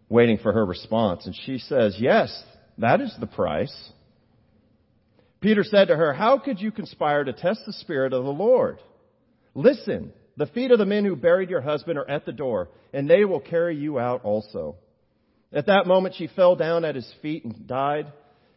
waiting 0.09 0.39
for 0.39 0.53
her 0.53 0.65
response. 0.65 1.27
And 1.27 1.35
she 1.45 1.59
says, 1.59 1.97
yes, 1.99 2.45
that 2.79 3.01
is 3.01 3.13
the 3.19 3.27
price. 3.27 3.75
Peter 5.45 5.63
said 5.63 5.89
to 5.89 5.97
her, 5.97 6.15
How 6.15 6.39
could 6.39 6.59
you 6.59 6.73
conspire 6.73 7.23
to 7.23 7.35
test 7.35 7.61
the 7.67 7.75
Spirit 7.75 8.15
of 8.15 8.25
the 8.25 8.31
Lord? 8.31 8.79
Listen, 9.55 10.15
the 10.39 10.47
feet 10.47 10.71
of 10.71 10.79
the 10.79 10.87
men 10.87 11.05
who 11.05 11.15
buried 11.15 11.51
your 11.51 11.61
husband 11.61 11.99
are 11.99 12.09
at 12.09 12.25
the 12.25 12.33
door, 12.33 12.71
and 12.95 13.11
they 13.11 13.27
will 13.27 13.41
carry 13.41 13.77
you 13.77 13.99
out 13.99 14.25
also. 14.25 14.77
At 15.53 15.67
that 15.67 15.87
moment 15.87 16.15
she 16.15 16.29
fell 16.29 16.57
down 16.57 16.87
at 16.87 16.95
his 16.95 17.13
feet 17.21 17.45
and 17.45 17.67
died. 17.67 18.11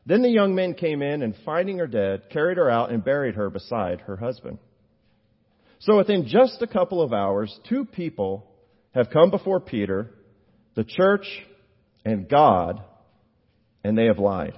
Then 0.06 0.22
the 0.22 0.30
young 0.30 0.56
men 0.56 0.76
came 0.76 1.02
in 1.02 1.24
and 1.24 1.36
finding 1.44 1.80
her 1.80 1.88
dead, 1.88 2.30
carried 2.32 2.56
her 2.56 2.70
out 2.72 2.90
and 2.90 3.04
buried 3.04 3.36
her 3.36 3.50
beside 3.50 4.00
her 4.02 4.16
husband. 4.16 4.58
So 5.80 5.98
within 5.98 6.26
just 6.26 6.62
a 6.62 6.68
couple 6.68 7.02
of 7.02 7.12
hours, 7.12 7.54
two 7.68 7.84
people 7.84 8.50
have 8.92 9.10
come 9.10 9.30
before 9.30 9.60
Peter, 9.60 10.10
the 10.76 10.86
church 10.86 11.28
and 12.06 12.30
God, 12.30 12.82
and 13.84 13.98
they 13.98 14.06
have 14.06 14.20
lied. 14.20 14.58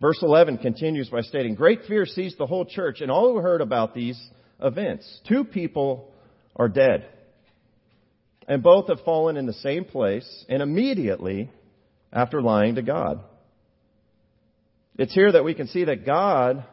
Verse 0.00 0.18
11 0.22 0.58
continues 0.58 1.08
by 1.08 1.22
stating, 1.22 1.54
Great 1.54 1.82
fear 1.88 2.06
seized 2.06 2.38
the 2.38 2.46
whole 2.46 2.64
church 2.64 3.00
and 3.00 3.10
all 3.10 3.32
who 3.32 3.38
heard 3.38 3.60
about 3.60 3.94
these 3.94 4.18
events. 4.62 5.20
Two 5.28 5.44
people 5.44 6.12
are 6.54 6.68
dead. 6.68 7.06
And 8.46 8.62
both 8.62 8.88
have 8.88 9.00
fallen 9.04 9.36
in 9.36 9.46
the 9.46 9.52
same 9.54 9.84
place 9.84 10.44
and 10.48 10.62
immediately 10.62 11.50
after 12.12 12.40
lying 12.40 12.76
to 12.76 12.82
God. 12.82 13.20
It's 14.96 15.14
here 15.14 15.30
that 15.32 15.44
we 15.44 15.54
can 15.54 15.66
see 15.66 15.84
that 15.84 16.06
God 16.06 16.64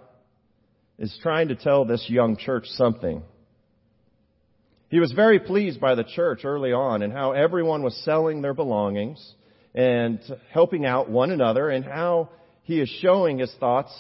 is 0.98 1.18
trying 1.22 1.50
to 1.50 1.56
tell 1.56 1.86
this 1.86 2.06
young 2.08 2.38
church 2.38 2.66
something. 2.70 3.22
He 4.90 5.00
was 5.00 5.12
very 5.12 5.40
pleased 5.40 5.82
by 5.82 5.96
the 5.96 6.04
church 6.04 6.46
early 6.46 6.72
on 6.72 7.02
and 7.02 7.12
how 7.12 7.32
everyone 7.34 7.84
was 7.84 7.96
selling 8.06 8.42
their 8.42 8.54
belongings 8.54 9.34
and 9.74 10.20
helping 10.52 10.86
out 10.86 11.10
one 11.10 11.32
another 11.32 11.70
and 11.70 11.84
how 11.84 12.30
he 12.66 12.82
is 12.82 12.90
showing 13.02 13.38
his 13.40 13.54
thoughts 13.60 13.94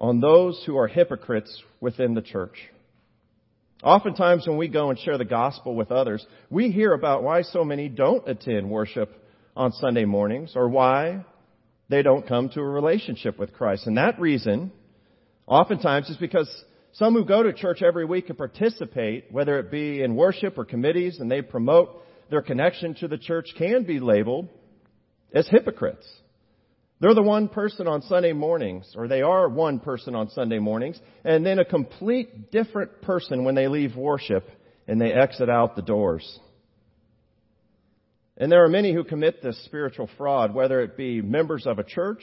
on 0.00 0.20
those 0.20 0.62
who 0.66 0.76
are 0.78 0.88
hypocrites 0.88 1.62
within 1.80 2.14
the 2.14 2.22
church. 2.22 2.56
Oftentimes 3.82 4.46
when 4.46 4.56
we 4.56 4.68
go 4.68 4.88
and 4.88 4.98
share 4.98 5.18
the 5.18 5.26
gospel 5.26 5.74
with 5.74 5.92
others, 5.92 6.26
we 6.48 6.70
hear 6.70 6.94
about 6.94 7.22
why 7.22 7.42
so 7.42 7.64
many 7.64 7.90
don't 7.90 8.26
attend 8.26 8.70
worship 8.70 9.12
on 9.54 9.72
Sunday 9.72 10.06
mornings 10.06 10.52
or 10.56 10.70
why 10.70 11.26
they 11.90 12.00
don't 12.00 12.26
come 12.26 12.48
to 12.48 12.60
a 12.60 12.66
relationship 12.66 13.38
with 13.38 13.52
Christ. 13.52 13.86
And 13.86 13.98
that 13.98 14.18
reason, 14.18 14.72
oftentimes, 15.46 16.08
is 16.08 16.16
because 16.16 16.48
some 16.92 17.12
who 17.12 17.26
go 17.26 17.42
to 17.42 17.52
church 17.52 17.82
every 17.82 18.06
week 18.06 18.30
and 18.30 18.38
participate, 18.38 19.30
whether 19.30 19.58
it 19.58 19.70
be 19.70 20.02
in 20.02 20.16
worship 20.16 20.56
or 20.56 20.64
committees, 20.64 21.20
and 21.20 21.30
they 21.30 21.42
promote 21.42 22.02
their 22.30 22.40
connection 22.40 22.94
to 22.94 23.08
the 23.08 23.18
church, 23.18 23.48
can 23.58 23.84
be 23.84 24.00
labeled 24.00 24.48
as 25.34 25.46
hypocrites. 25.48 26.06
They're 27.04 27.12
the 27.12 27.20
one 27.20 27.48
person 27.48 27.86
on 27.86 28.00
Sunday 28.00 28.32
mornings, 28.32 28.94
or 28.96 29.08
they 29.08 29.20
are 29.20 29.46
one 29.46 29.78
person 29.78 30.14
on 30.14 30.30
Sunday 30.30 30.58
mornings, 30.58 30.98
and 31.22 31.44
then 31.44 31.58
a 31.58 31.64
complete 31.66 32.50
different 32.50 33.02
person 33.02 33.44
when 33.44 33.54
they 33.54 33.68
leave 33.68 33.94
worship 33.94 34.48
and 34.88 34.98
they 34.98 35.12
exit 35.12 35.50
out 35.50 35.76
the 35.76 35.82
doors. 35.82 36.40
And 38.38 38.50
there 38.50 38.64
are 38.64 38.70
many 38.70 38.94
who 38.94 39.04
commit 39.04 39.42
this 39.42 39.62
spiritual 39.66 40.08
fraud, 40.16 40.54
whether 40.54 40.80
it 40.80 40.96
be 40.96 41.20
members 41.20 41.66
of 41.66 41.78
a 41.78 41.84
church 41.84 42.22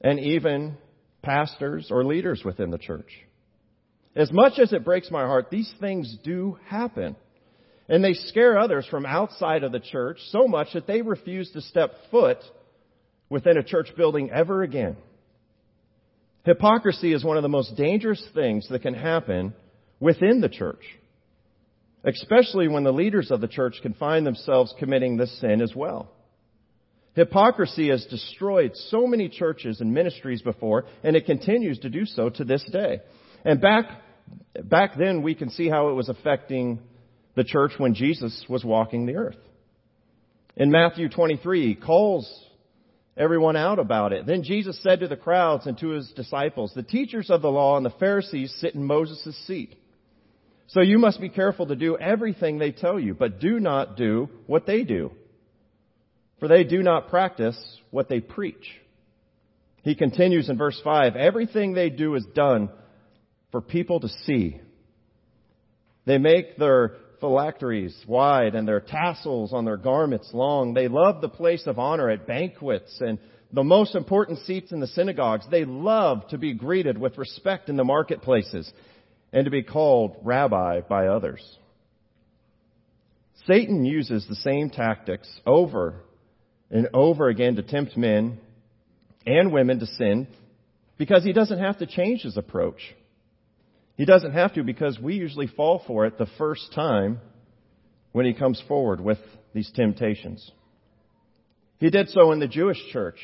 and 0.00 0.18
even 0.18 0.76
pastors 1.22 1.92
or 1.92 2.04
leaders 2.04 2.42
within 2.44 2.70
the 2.70 2.78
church. 2.78 3.12
As 4.16 4.32
much 4.32 4.58
as 4.58 4.72
it 4.72 4.84
breaks 4.84 5.12
my 5.12 5.26
heart, 5.26 5.46
these 5.48 5.72
things 5.78 6.12
do 6.24 6.58
happen. 6.66 7.14
And 7.88 8.02
they 8.02 8.14
scare 8.14 8.58
others 8.58 8.84
from 8.90 9.06
outside 9.06 9.62
of 9.62 9.70
the 9.70 9.78
church 9.78 10.18
so 10.30 10.48
much 10.48 10.72
that 10.74 10.88
they 10.88 11.02
refuse 11.02 11.52
to 11.52 11.60
step 11.60 11.92
foot 12.10 12.38
within 13.32 13.56
a 13.56 13.62
church 13.62 13.88
building 13.96 14.30
ever 14.30 14.62
again. 14.62 14.94
Hypocrisy 16.44 17.14
is 17.14 17.24
one 17.24 17.38
of 17.38 17.42
the 17.42 17.48
most 17.48 17.74
dangerous 17.76 18.22
things 18.34 18.68
that 18.68 18.82
can 18.82 18.92
happen 18.92 19.54
within 19.98 20.42
the 20.42 20.50
church, 20.50 20.82
especially 22.04 22.68
when 22.68 22.84
the 22.84 22.92
leaders 22.92 23.30
of 23.30 23.40
the 23.40 23.48
church 23.48 23.76
can 23.80 23.94
find 23.94 24.26
themselves 24.26 24.74
committing 24.78 25.16
this 25.16 25.40
sin 25.40 25.62
as 25.62 25.74
well. 25.74 26.10
Hypocrisy 27.14 27.88
has 27.88 28.04
destroyed 28.04 28.72
so 28.90 29.06
many 29.06 29.30
churches 29.30 29.80
and 29.80 29.94
ministries 29.94 30.42
before, 30.42 30.84
and 31.02 31.16
it 31.16 31.24
continues 31.24 31.78
to 31.78 31.88
do 31.88 32.04
so 32.04 32.28
to 32.28 32.44
this 32.44 32.64
day. 32.70 33.00
And 33.46 33.62
back, 33.62 33.86
back 34.62 34.92
then 34.98 35.22
we 35.22 35.34
can 35.34 35.48
see 35.48 35.70
how 35.70 35.88
it 35.88 35.94
was 35.94 36.10
affecting 36.10 36.80
the 37.34 37.44
church 37.44 37.72
when 37.78 37.94
Jesus 37.94 38.44
was 38.46 38.62
walking 38.62 39.06
the 39.06 39.16
earth. 39.16 39.38
In 40.54 40.70
Matthew 40.70 41.08
23, 41.08 41.68
he 41.68 41.74
calls 41.74 42.28
everyone 43.16 43.56
out 43.56 43.78
about 43.78 44.12
it. 44.12 44.26
Then 44.26 44.42
Jesus 44.42 44.80
said 44.82 45.00
to 45.00 45.08
the 45.08 45.16
crowds 45.16 45.66
and 45.66 45.78
to 45.78 45.90
his 45.90 46.10
disciples, 46.12 46.72
The 46.74 46.82
teachers 46.82 47.30
of 47.30 47.42
the 47.42 47.50
law 47.50 47.76
and 47.76 47.84
the 47.84 47.90
Pharisees 47.90 48.54
sit 48.58 48.74
in 48.74 48.84
Moses' 48.84 49.36
seat. 49.46 49.74
So 50.68 50.80
you 50.80 50.98
must 50.98 51.20
be 51.20 51.28
careful 51.28 51.66
to 51.66 51.76
do 51.76 51.98
everything 51.98 52.58
they 52.58 52.72
tell 52.72 52.98
you, 52.98 53.14
but 53.14 53.40
do 53.40 53.60
not 53.60 53.96
do 53.96 54.30
what 54.46 54.66
they 54.66 54.84
do. 54.84 55.12
For 56.40 56.48
they 56.48 56.64
do 56.64 56.82
not 56.82 57.08
practice 57.08 57.56
what 57.90 58.08
they 58.08 58.20
preach. 58.20 58.70
He 59.82 59.94
continues 59.94 60.48
in 60.48 60.56
verse 60.56 60.80
5, 60.82 61.16
everything 61.16 61.74
they 61.74 61.90
do 61.90 62.14
is 62.14 62.24
done 62.34 62.70
for 63.50 63.60
people 63.60 64.00
to 64.00 64.08
see. 64.24 64.60
They 66.06 66.18
make 66.18 66.56
their 66.56 66.96
phylacteries 67.22 67.96
wide 68.08 68.56
and 68.56 68.66
their 68.66 68.80
tassels 68.80 69.52
on 69.52 69.64
their 69.64 69.76
garments 69.76 70.28
long. 70.34 70.74
They 70.74 70.88
love 70.88 71.20
the 71.20 71.28
place 71.28 71.66
of 71.68 71.78
honor 71.78 72.10
at 72.10 72.26
banquets 72.26 73.00
and 73.00 73.18
the 73.52 73.62
most 73.62 73.94
important 73.94 74.40
seats 74.40 74.72
in 74.72 74.80
the 74.80 74.88
synagogues. 74.88 75.46
They 75.48 75.64
love 75.64 76.26
to 76.28 76.38
be 76.38 76.52
greeted 76.52 76.98
with 76.98 77.16
respect 77.16 77.68
in 77.68 77.76
the 77.76 77.84
marketplaces 77.84 78.70
and 79.32 79.44
to 79.44 79.52
be 79.52 79.62
called 79.62 80.16
rabbi 80.24 80.80
by 80.80 81.06
others. 81.06 81.40
Satan 83.46 83.84
uses 83.84 84.26
the 84.28 84.34
same 84.34 84.68
tactics 84.68 85.28
over 85.46 86.00
and 86.72 86.88
over 86.92 87.28
again 87.28 87.54
to 87.54 87.62
tempt 87.62 87.96
men 87.96 88.40
and 89.26 89.52
women 89.52 89.78
to 89.78 89.86
sin 89.86 90.26
because 90.98 91.22
he 91.22 91.32
doesn't 91.32 91.60
have 91.60 91.78
to 91.78 91.86
change 91.86 92.22
his 92.22 92.36
approach. 92.36 92.80
He 93.96 94.04
doesn't 94.04 94.32
have 94.32 94.54
to 94.54 94.64
because 94.64 94.98
we 94.98 95.14
usually 95.14 95.46
fall 95.46 95.82
for 95.86 96.06
it 96.06 96.18
the 96.18 96.28
first 96.38 96.72
time 96.74 97.20
when 98.12 98.26
he 98.26 98.34
comes 98.34 98.62
forward 98.66 99.00
with 99.00 99.18
these 99.54 99.70
temptations. 99.74 100.50
He 101.78 101.90
did 101.90 102.08
so 102.08 102.32
in 102.32 102.38
the 102.38 102.48
Jewish 102.48 102.78
church. 102.92 103.18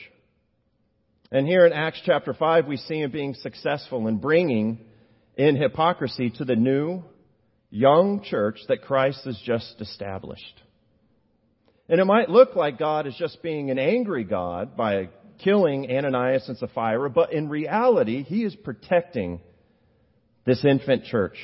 And 1.30 1.46
here 1.46 1.66
in 1.66 1.72
Acts 1.72 2.00
chapter 2.04 2.34
5, 2.34 2.66
we 2.66 2.76
see 2.76 3.00
him 3.00 3.10
being 3.10 3.34
successful 3.34 4.08
in 4.08 4.16
bringing 4.18 4.80
in 5.36 5.56
hypocrisy 5.56 6.30
to 6.30 6.44
the 6.44 6.56
new, 6.56 7.02
young 7.70 8.22
church 8.22 8.58
that 8.68 8.82
Christ 8.82 9.24
has 9.24 9.38
just 9.44 9.80
established. 9.80 10.62
And 11.88 12.00
it 12.00 12.04
might 12.04 12.28
look 12.28 12.56
like 12.56 12.78
God 12.78 13.06
is 13.06 13.14
just 13.18 13.42
being 13.42 13.70
an 13.70 13.78
angry 13.78 14.24
God 14.24 14.76
by 14.76 15.08
killing 15.42 15.90
Ananias 15.90 16.48
and 16.48 16.58
Sapphira, 16.58 17.08
but 17.10 17.32
in 17.32 17.48
reality, 17.48 18.24
he 18.24 18.44
is 18.44 18.54
protecting 18.56 19.40
this 20.48 20.64
infant 20.64 21.04
church. 21.04 21.36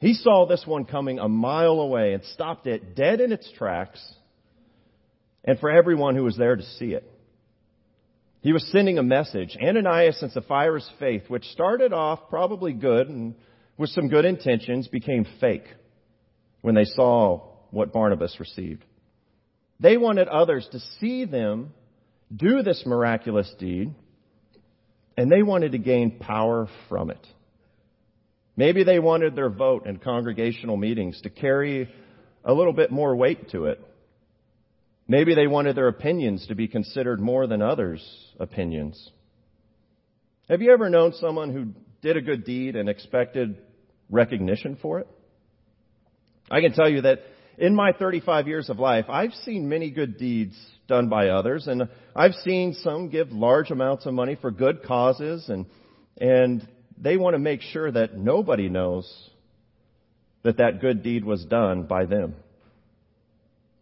He 0.00 0.12
saw 0.12 0.44
this 0.44 0.64
one 0.66 0.86
coming 0.86 1.20
a 1.20 1.28
mile 1.28 1.80
away 1.80 2.14
and 2.14 2.24
stopped 2.24 2.66
it 2.66 2.96
dead 2.96 3.20
in 3.20 3.30
its 3.30 3.50
tracks, 3.52 4.04
and 5.44 5.56
for 5.60 5.70
everyone 5.70 6.16
who 6.16 6.24
was 6.24 6.36
there 6.36 6.56
to 6.56 6.62
see 6.62 6.86
it. 6.86 7.08
He 8.40 8.52
was 8.52 8.68
sending 8.72 8.98
a 8.98 9.04
message. 9.04 9.56
Ananias 9.62 10.20
and 10.20 10.32
Sapphira's 10.32 10.90
faith, 10.98 11.22
which 11.28 11.44
started 11.44 11.92
off 11.92 12.28
probably 12.28 12.72
good 12.72 13.08
and 13.08 13.36
with 13.78 13.90
some 13.90 14.08
good 14.08 14.24
intentions, 14.24 14.88
became 14.88 15.24
fake 15.40 15.66
when 16.62 16.74
they 16.74 16.84
saw 16.84 17.40
what 17.70 17.92
Barnabas 17.92 18.36
received. 18.40 18.84
They 19.78 19.96
wanted 19.96 20.26
others 20.26 20.68
to 20.72 20.80
see 20.98 21.24
them 21.24 21.72
do 22.34 22.62
this 22.62 22.82
miraculous 22.84 23.52
deed, 23.60 23.94
and 25.16 25.30
they 25.30 25.44
wanted 25.44 25.72
to 25.72 25.78
gain 25.78 26.18
power 26.18 26.68
from 26.88 27.10
it. 27.10 27.24
Maybe 28.56 28.84
they 28.84 28.98
wanted 28.98 29.36
their 29.36 29.50
vote 29.50 29.86
in 29.86 29.98
congregational 29.98 30.76
meetings 30.76 31.20
to 31.22 31.30
carry 31.30 31.88
a 32.44 32.54
little 32.54 32.72
bit 32.72 32.90
more 32.90 33.14
weight 33.14 33.50
to 33.50 33.66
it. 33.66 33.80
Maybe 35.08 35.34
they 35.34 35.46
wanted 35.46 35.76
their 35.76 35.88
opinions 35.88 36.46
to 36.48 36.54
be 36.54 36.66
considered 36.66 37.20
more 37.20 37.46
than 37.46 37.62
others' 37.62 38.04
opinions. 38.40 39.10
Have 40.48 40.62
you 40.62 40.72
ever 40.72 40.88
known 40.88 41.12
someone 41.12 41.52
who 41.52 41.68
did 42.02 42.16
a 42.16 42.22
good 42.22 42.44
deed 42.44 42.76
and 42.76 42.88
expected 42.88 43.58
recognition 44.10 44.78
for 44.80 45.00
it? 45.00 45.08
I 46.50 46.60
can 46.60 46.72
tell 46.72 46.88
you 46.88 47.02
that 47.02 47.20
in 47.58 47.74
my 47.74 47.92
35 47.92 48.48
years 48.48 48.70
of 48.70 48.78
life, 48.78 49.06
I've 49.08 49.32
seen 49.44 49.68
many 49.68 49.90
good 49.90 50.16
deeds 50.16 50.56
done 50.88 51.08
by 51.08 51.28
others, 51.28 51.66
and 51.66 51.88
I've 52.14 52.34
seen 52.44 52.74
some 52.74 53.08
give 53.08 53.32
large 53.32 53.70
amounts 53.70 54.06
of 54.06 54.14
money 54.14 54.36
for 54.40 54.50
good 54.50 54.82
causes, 54.84 55.48
and, 55.48 55.66
and 56.18 56.66
they 56.98 57.16
want 57.16 57.34
to 57.34 57.38
make 57.38 57.60
sure 57.60 57.90
that 57.90 58.16
nobody 58.16 58.68
knows 58.68 59.30
that 60.42 60.58
that 60.58 60.80
good 60.80 61.02
deed 61.02 61.24
was 61.24 61.44
done 61.44 61.84
by 61.84 62.06
them. 62.06 62.34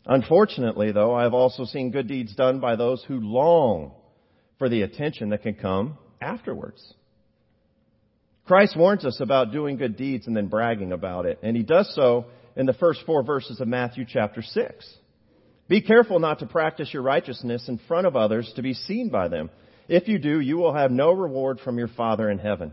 Unfortunately, 0.07 0.92
though, 0.92 1.14
I've 1.14 1.35
also 1.35 1.64
seen 1.64 1.90
good 1.90 2.09
deeds 2.09 2.35
done 2.35 2.61
by 2.61 2.77
those 2.77 3.03
who 3.05 3.20
long 3.20 3.92
for 4.59 4.68
the 4.68 4.83
attention 4.83 5.31
that 5.31 5.42
can 5.42 5.55
come 5.55 5.98
afterwards. 6.20 6.94
Christ 8.46 8.77
warns 8.77 9.05
us 9.07 9.20
about 9.20 9.53
doing 9.53 9.79
good 9.79 9.96
deeds 9.96 10.27
and 10.27 10.37
then 10.37 10.48
bragging 10.48 10.92
about 10.92 11.24
it, 11.24 11.38
and 11.42 11.57
he 11.57 11.62
does 11.62 11.90
so 11.94 12.27
in 12.57 12.66
the 12.66 12.74
first 12.74 13.00
four 13.07 13.22
verses 13.22 13.61
of 13.61 13.68
Matthew 13.68 14.05
chapter 14.07 14.42
6. 14.42 14.94
Be 15.66 15.81
careful 15.81 16.18
not 16.18 16.40
to 16.40 16.46
practice 16.46 16.92
your 16.92 17.03
righteousness 17.03 17.68
in 17.68 17.81
front 17.88 18.07
of 18.07 18.16
others 18.16 18.53
to 18.57 18.62
be 18.62 18.74
seen 18.74 19.09
by 19.09 19.29
them. 19.29 19.48
If 19.88 20.09
you 20.09 20.18
do, 20.18 20.40
you 20.40 20.59
will 20.59 20.74
have 20.74 20.90
no 20.90 21.12
reward 21.12 21.61
from 21.61 21.79
your 21.79 21.88
Father 21.88 22.29
in 22.29 22.38
heaven. 22.38 22.72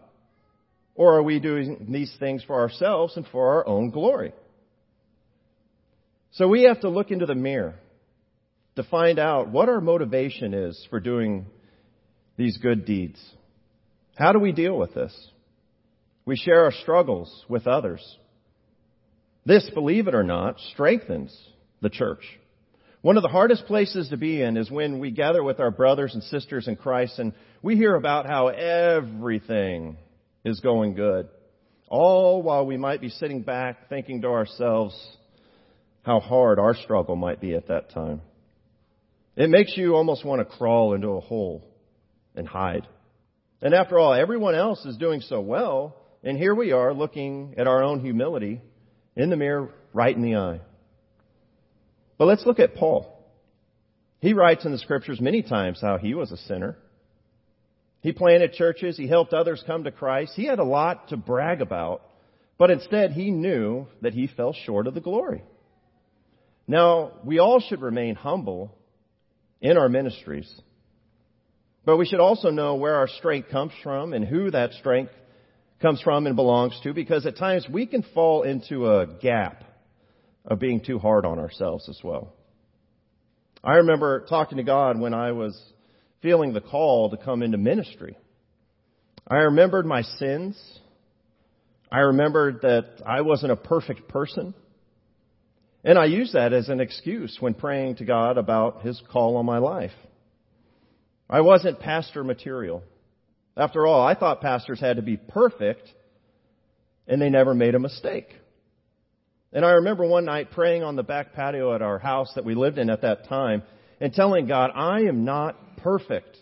Or 1.01 1.15
are 1.15 1.23
we 1.23 1.39
doing 1.39 1.87
these 1.89 2.15
things 2.19 2.43
for 2.43 2.59
ourselves 2.59 3.17
and 3.17 3.25
for 3.25 3.55
our 3.55 3.67
own 3.67 3.89
glory? 3.89 4.33
So 6.33 6.47
we 6.47 6.65
have 6.65 6.81
to 6.81 6.89
look 6.89 7.09
into 7.09 7.25
the 7.25 7.33
mirror 7.33 7.73
to 8.75 8.83
find 8.83 9.17
out 9.17 9.49
what 9.49 9.67
our 9.67 9.81
motivation 9.81 10.53
is 10.53 10.85
for 10.91 10.99
doing 10.99 11.47
these 12.37 12.55
good 12.57 12.85
deeds. 12.85 13.19
How 14.15 14.31
do 14.31 14.37
we 14.37 14.51
deal 14.51 14.77
with 14.77 14.93
this? 14.93 15.11
We 16.25 16.35
share 16.35 16.65
our 16.65 16.71
struggles 16.71 17.45
with 17.49 17.65
others. 17.65 18.03
This, 19.43 19.67
believe 19.73 20.07
it 20.07 20.13
or 20.13 20.21
not, 20.21 20.59
strengthens 20.73 21.35
the 21.81 21.89
church. 21.89 22.23
One 23.01 23.17
of 23.17 23.23
the 23.23 23.29
hardest 23.29 23.65
places 23.65 24.09
to 24.09 24.17
be 24.17 24.39
in 24.39 24.55
is 24.55 24.69
when 24.69 24.99
we 24.99 25.09
gather 25.09 25.41
with 25.41 25.59
our 25.59 25.71
brothers 25.71 26.13
and 26.13 26.21
sisters 26.21 26.67
in 26.67 26.75
Christ 26.75 27.17
and 27.17 27.33
we 27.63 27.75
hear 27.75 27.95
about 27.95 28.27
how 28.27 28.49
everything 28.49 29.97
is 30.43 30.59
going 30.59 30.93
good. 30.93 31.27
All 31.87 32.41
while 32.41 32.65
we 32.65 32.77
might 32.77 33.01
be 33.01 33.09
sitting 33.09 33.41
back 33.41 33.89
thinking 33.89 34.21
to 34.21 34.27
ourselves 34.29 34.95
how 36.03 36.19
hard 36.19 36.59
our 36.59 36.75
struggle 36.75 37.15
might 37.15 37.41
be 37.41 37.53
at 37.53 37.67
that 37.67 37.91
time. 37.91 38.21
It 39.35 39.49
makes 39.49 39.77
you 39.77 39.95
almost 39.95 40.25
want 40.25 40.39
to 40.39 40.57
crawl 40.57 40.93
into 40.93 41.09
a 41.09 41.19
hole 41.19 41.67
and 42.35 42.47
hide. 42.47 42.87
And 43.61 43.73
after 43.73 43.99
all, 43.99 44.13
everyone 44.13 44.55
else 44.55 44.83
is 44.85 44.97
doing 44.97 45.21
so 45.21 45.39
well, 45.41 45.95
and 46.23 46.37
here 46.37 46.55
we 46.55 46.71
are 46.71 46.93
looking 46.93 47.55
at 47.57 47.67
our 47.67 47.83
own 47.83 47.99
humility 47.99 48.61
in 49.15 49.29
the 49.29 49.37
mirror 49.37 49.69
right 49.93 50.15
in 50.15 50.21
the 50.21 50.35
eye. 50.35 50.61
But 52.17 52.25
let's 52.25 52.45
look 52.45 52.59
at 52.59 52.75
Paul. 52.75 53.17
He 54.19 54.33
writes 54.33 54.65
in 54.65 54.71
the 54.71 54.77
scriptures 54.77 55.19
many 55.19 55.41
times 55.41 55.79
how 55.81 55.97
he 55.97 56.13
was 56.13 56.31
a 56.31 56.37
sinner. 56.37 56.77
He 58.01 58.11
planted 58.11 58.53
churches. 58.53 58.97
He 58.97 59.07
helped 59.07 59.33
others 59.33 59.63
come 59.65 59.83
to 59.83 59.91
Christ. 59.91 60.33
He 60.35 60.45
had 60.45 60.59
a 60.59 60.63
lot 60.63 61.09
to 61.09 61.17
brag 61.17 61.61
about, 61.61 62.01
but 62.57 62.71
instead 62.71 63.11
he 63.11 63.31
knew 63.31 63.87
that 64.01 64.13
he 64.13 64.27
fell 64.27 64.53
short 64.53 64.87
of 64.87 64.93
the 64.93 65.01
glory. 65.01 65.43
Now, 66.67 67.13
we 67.23 67.39
all 67.39 67.59
should 67.59 67.81
remain 67.81 68.15
humble 68.15 68.75
in 69.61 69.77
our 69.77 69.89
ministries. 69.89 70.51
But 71.85 71.97
we 71.97 72.05
should 72.05 72.19
also 72.19 72.49
know 72.49 72.75
where 72.75 72.95
our 72.95 73.07
strength 73.07 73.49
comes 73.49 73.71
from 73.83 74.13
and 74.13 74.25
who 74.25 74.51
that 74.51 74.73
strength 74.73 75.11
comes 75.81 76.01
from 76.01 76.27
and 76.27 76.35
belongs 76.35 76.79
to 76.83 76.93
because 76.93 77.25
at 77.25 77.37
times 77.37 77.67
we 77.71 77.87
can 77.87 78.03
fall 78.13 78.43
into 78.43 78.87
a 78.87 79.07
gap 79.07 79.63
of 80.45 80.59
being 80.59 80.81
too 80.81 80.99
hard 80.99 81.25
on 81.25 81.39
ourselves 81.39 81.89
as 81.89 81.99
well. 82.03 82.33
I 83.63 83.75
remember 83.75 84.25
talking 84.27 84.57
to 84.57 84.63
God 84.63 84.99
when 84.99 85.13
I 85.13 85.31
was 85.31 85.59
feeling 86.21 86.53
the 86.53 86.61
call 86.61 87.09
to 87.09 87.17
come 87.17 87.41
into 87.41 87.57
ministry. 87.57 88.17
I 89.27 89.37
remembered 89.37 89.85
my 89.85 90.01
sins. 90.01 90.57
I 91.91 91.99
remembered 91.99 92.61
that 92.61 93.01
I 93.05 93.21
wasn't 93.21 93.51
a 93.51 93.57
perfect 93.57 94.07
person. 94.07 94.53
And 95.83 95.97
I 95.97 96.05
used 96.05 96.33
that 96.33 96.53
as 96.53 96.69
an 96.69 96.79
excuse 96.79 97.37
when 97.39 97.53
praying 97.53 97.95
to 97.95 98.05
God 98.05 98.37
about 98.37 98.83
His 98.83 99.01
call 99.11 99.37
on 99.37 99.45
my 99.45 99.57
life. 99.57 99.91
I 101.29 101.41
wasn't 101.41 101.79
pastor 101.79 102.23
material. 102.23 102.83
After 103.57 103.87
all, 103.87 104.05
I 104.05 104.15
thought 104.15 104.41
pastors 104.41 104.79
had 104.79 104.97
to 104.97 105.01
be 105.01 105.17
perfect 105.17 105.87
and 107.07 107.21
they 107.21 107.29
never 107.29 107.53
made 107.53 107.75
a 107.75 107.79
mistake. 107.79 108.27
And 109.53 109.65
I 109.65 109.71
remember 109.71 110.05
one 110.05 110.25
night 110.25 110.51
praying 110.51 110.83
on 110.83 110.95
the 110.95 111.03
back 111.03 111.33
patio 111.33 111.73
at 111.73 111.81
our 111.81 111.99
house 111.99 112.31
that 112.35 112.45
we 112.45 112.55
lived 112.55 112.77
in 112.77 112.89
at 112.89 113.01
that 113.01 113.27
time 113.27 113.63
and 114.01 114.11
telling 114.11 114.47
God, 114.47 114.71
I 114.75 115.01
am 115.01 115.23
not 115.23 115.77
perfect. 115.77 116.35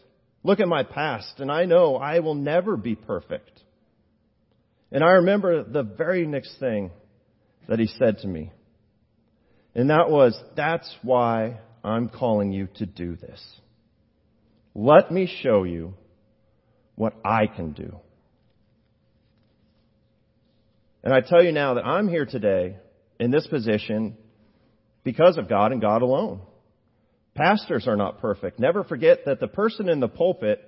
Look 0.43 0.61
at 0.61 0.67
my 0.67 0.83
past 0.83 1.39
and 1.39 1.51
I 1.51 1.65
know 1.65 1.97
I 1.97 2.19
will 2.19 2.33
never 2.33 2.77
be 2.77 2.95
perfect. 2.95 3.61
And 4.91 5.03
I 5.03 5.11
remember 5.11 5.63
the 5.63 5.83
very 5.83 6.25
next 6.25 6.57
thing 6.59 6.89
that 7.67 7.77
he 7.77 7.87
said 7.87 8.19
to 8.19 8.27
me. 8.27 8.51
And 9.75 9.89
that 9.89 10.09
was, 10.09 10.41
that's 10.55 10.89
why 11.03 11.59
I'm 11.83 12.07
calling 12.07 12.53
you 12.53 12.69
to 12.75 12.85
do 12.85 13.17
this. 13.17 13.43
Let 14.73 15.11
me 15.11 15.31
show 15.43 15.63
you 15.63 15.93
what 16.95 17.13
I 17.25 17.45
can 17.45 17.73
do. 17.73 17.99
And 21.03 21.13
I 21.13 21.19
tell 21.19 21.43
you 21.43 21.51
now 21.51 21.73
that 21.73 21.85
I'm 21.85 22.07
here 22.07 22.25
today 22.25 22.77
in 23.19 23.31
this 23.31 23.47
position 23.47 24.15
because 25.03 25.37
of 25.37 25.49
God 25.49 25.73
and 25.73 25.81
God 25.81 26.01
alone. 26.01 26.41
Pastors 27.39 27.87
are 27.87 27.95
not 27.95 28.19
perfect. 28.19 28.59
Never 28.59 28.83
forget 28.83 29.19
that 29.25 29.39
the 29.39 29.47
person 29.47 29.87
in 29.87 30.01
the 30.01 30.09
pulpit 30.09 30.61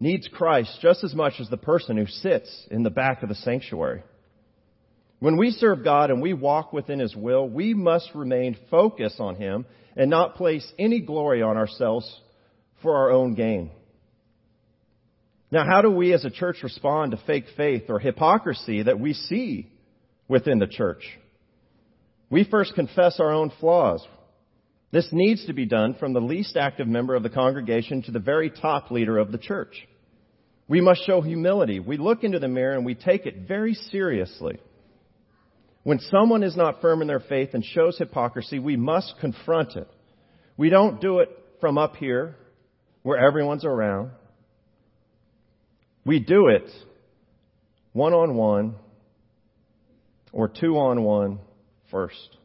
needs 0.00 0.26
Christ 0.26 0.78
just 0.80 1.04
as 1.04 1.14
much 1.14 1.34
as 1.38 1.50
the 1.50 1.58
person 1.58 1.98
who 1.98 2.06
sits 2.06 2.66
in 2.70 2.82
the 2.82 2.88
back 2.88 3.22
of 3.22 3.28
the 3.28 3.34
sanctuary. 3.34 4.02
When 5.18 5.36
we 5.36 5.50
serve 5.50 5.84
God 5.84 6.10
and 6.10 6.22
we 6.22 6.32
walk 6.32 6.72
within 6.72 6.98
His 6.98 7.14
will, 7.14 7.46
we 7.46 7.74
must 7.74 8.08
remain 8.14 8.56
focused 8.70 9.20
on 9.20 9.36
Him 9.36 9.66
and 9.98 10.08
not 10.08 10.36
place 10.36 10.66
any 10.78 11.00
glory 11.00 11.42
on 11.42 11.58
ourselves 11.58 12.10
for 12.80 12.96
our 12.96 13.10
own 13.10 13.34
gain. 13.34 13.70
Now, 15.50 15.66
how 15.66 15.82
do 15.82 15.90
we 15.90 16.14
as 16.14 16.24
a 16.24 16.30
church 16.30 16.62
respond 16.62 17.10
to 17.10 17.20
fake 17.26 17.48
faith 17.54 17.90
or 17.90 17.98
hypocrisy 17.98 18.84
that 18.84 18.98
we 18.98 19.12
see 19.12 19.70
within 20.26 20.58
the 20.58 20.68
church? 20.68 21.02
We 22.30 22.44
first 22.44 22.74
confess 22.74 23.20
our 23.20 23.30
own 23.30 23.52
flaws. 23.60 24.02
This 24.90 25.08
needs 25.12 25.44
to 25.46 25.52
be 25.52 25.66
done 25.66 25.94
from 25.94 26.12
the 26.12 26.20
least 26.20 26.56
active 26.56 26.88
member 26.88 27.14
of 27.14 27.22
the 27.22 27.30
congregation 27.30 28.02
to 28.02 28.10
the 28.10 28.18
very 28.18 28.50
top 28.50 28.90
leader 28.90 29.18
of 29.18 29.32
the 29.32 29.38
church. 29.38 29.86
We 30.66 30.80
must 30.80 31.04
show 31.06 31.20
humility. 31.20 31.80
We 31.80 31.96
look 31.96 32.24
into 32.24 32.38
the 32.38 32.48
mirror 32.48 32.74
and 32.74 32.86
we 32.86 32.94
take 32.94 33.26
it 33.26 33.46
very 33.46 33.74
seriously. 33.74 34.58
When 35.82 35.98
someone 35.98 36.42
is 36.42 36.56
not 36.56 36.80
firm 36.80 37.02
in 37.02 37.08
their 37.08 37.20
faith 37.20 37.50
and 37.52 37.64
shows 37.64 37.98
hypocrisy, 37.98 38.58
we 38.58 38.76
must 38.76 39.14
confront 39.20 39.76
it. 39.76 39.88
We 40.56 40.70
don't 40.70 41.00
do 41.00 41.20
it 41.20 41.30
from 41.60 41.78
up 41.78 41.96
here 41.96 42.36
where 43.02 43.18
everyone's 43.18 43.64
around. 43.64 44.10
We 46.04 46.20
do 46.20 46.48
it 46.48 46.68
one 47.92 48.12
on 48.12 48.34
one 48.34 48.74
or 50.32 50.48
two 50.48 50.78
on 50.78 51.02
one 51.02 51.40
first. 51.90 52.37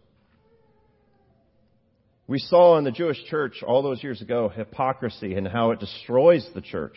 We 2.28 2.40
saw 2.40 2.78
in 2.78 2.84
the 2.84 2.92
Jewish 2.92 3.24
church 3.26 3.64
all 3.66 3.84
those 3.84 4.02
years 4.02 4.22
ago 4.22 4.50
hypocrisy 4.50 5.36
and 5.36 5.48
how 5.48 5.72
it 5.72 5.80
destroys 5.80 6.48
the 6.54 6.62
church. 6.62 6.96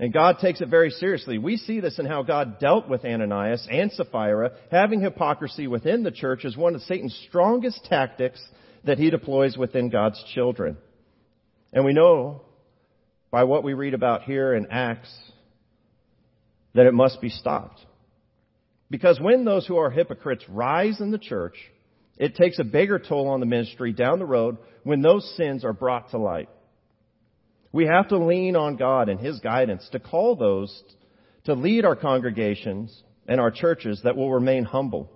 And 0.00 0.12
God 0.12 0.38
takes 0.40 0.60
it 0.60 0.68
very 0.68 0.90
seriously. 0.90 1.38
We 1.38 1.56
see 1.56 1.80
this 1.80 1.98
in 1.98 2.06
how 2.06 2.22
God 2.22 2.58
dealt 2.60 2.88
with 2.88 3.04
Ananias 3.04 3.66
and 3.70 3.90
Sapphira. 3.92 4.52
Having 4.70 5.00
hypocrisy 5.00 5.66
within 5.66 6.04
the 6.04 6.12
church 6.12 6.44
is 6.44 6.56
one 6.56 6.74
of 6.74 6.82
Satan's 6.82 7.18
strongest 7.28 7.84
tactics 7.84 8.40
that 8.84 8.98
he 8.98 9.10
deploys 9.10 9.56
within 9.56 9.88
God's 9.88 10.22
children. 10.34 10.76
And 11.72 11.84
we 11.84 11.92
know 11.92 12.42
by 13.30 13.44
what 13.44 13.64
we 13.64 13.74
read 13.74 13.94
about 13.94 14.22
here 14.22 14.54
in 14.54 14.68
Acts 14.70 15.12
that 16.74 16.86
it 16.86 16.94
must 16.94 17.20
be 17.20 17.28
stopped. 17.28 17.80
Because 18.90 19.20
when 19.20 19.44
those 19.44 19.66
who 19.66 19.76
are 19.76 19.90
hypocrites 19.90 20.44
rise 20.48 21.00
in 21.00 21.10
the 21.10 21.18
church, 21.18 21.56
it 22.18 22.34
takes 22.34 22.58
a 22.58 22.64
bigger 22.64 22.98
toll 22.98 23.28
on 23.28 23.40
the 23.40 23.46
ministry 23.46 23.92
down 23.92 24.18
the 24.18 24.26
road 24.26 24.58
when 24.82 25.00
those 25.00 25.34
sins 25.36 25.64
are 25.64 25.72
brought 25.72 26.10
to 26.10 26.18
light. 26.18 26.48
We 27.72 27.86
have 27.86 28.08
to 28.08 28.18
lean 28.18 28.56
on 28.56 28.76
God 28.76 29.08
and 29.08 29.20
His 29.20 29.38
guidance 29.40 29.88
to 29.92 30.00
call 30.00 30.36
those 30.36 30.82
to 31.44 31.54
lead 31.54 31.84
our 31.84 31.96
congregations 31.96 33.02
and 33.26 33.40
our 33.40 33.50
churches 33.50 34.00
that 34.04 34.16
will 34.16 34.32
remain 34.32 34.64
humble, 34.64 35.10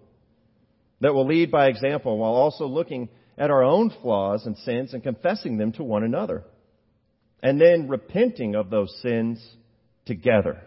that 1.01 1.13
will 1.13 1.27
lead 1.27 1.51
by 1.51 1.67
example 1.67 2.17
while 2.19 2.33
also 2.33 2.67
looking 2.67 3.09
at 3.37 3.51
our 3.51 3.65
own 3.65 3.91
flaws 4.03 4.47
and 4.47 4.57
sins 4.59 4.95
and 4.95 5.03
confessing 5.03 5.59
them 5.59 5.73
to 5.73 5.83
one 5.83 6.05
another, 6.05 6.45
and 7.43 7.61
then 7.61 7.89
repenting 7.89 8.55
of 8.55 8.71
those 8.71 8.95
sins 9.03 9.45
together. 10.07 10.61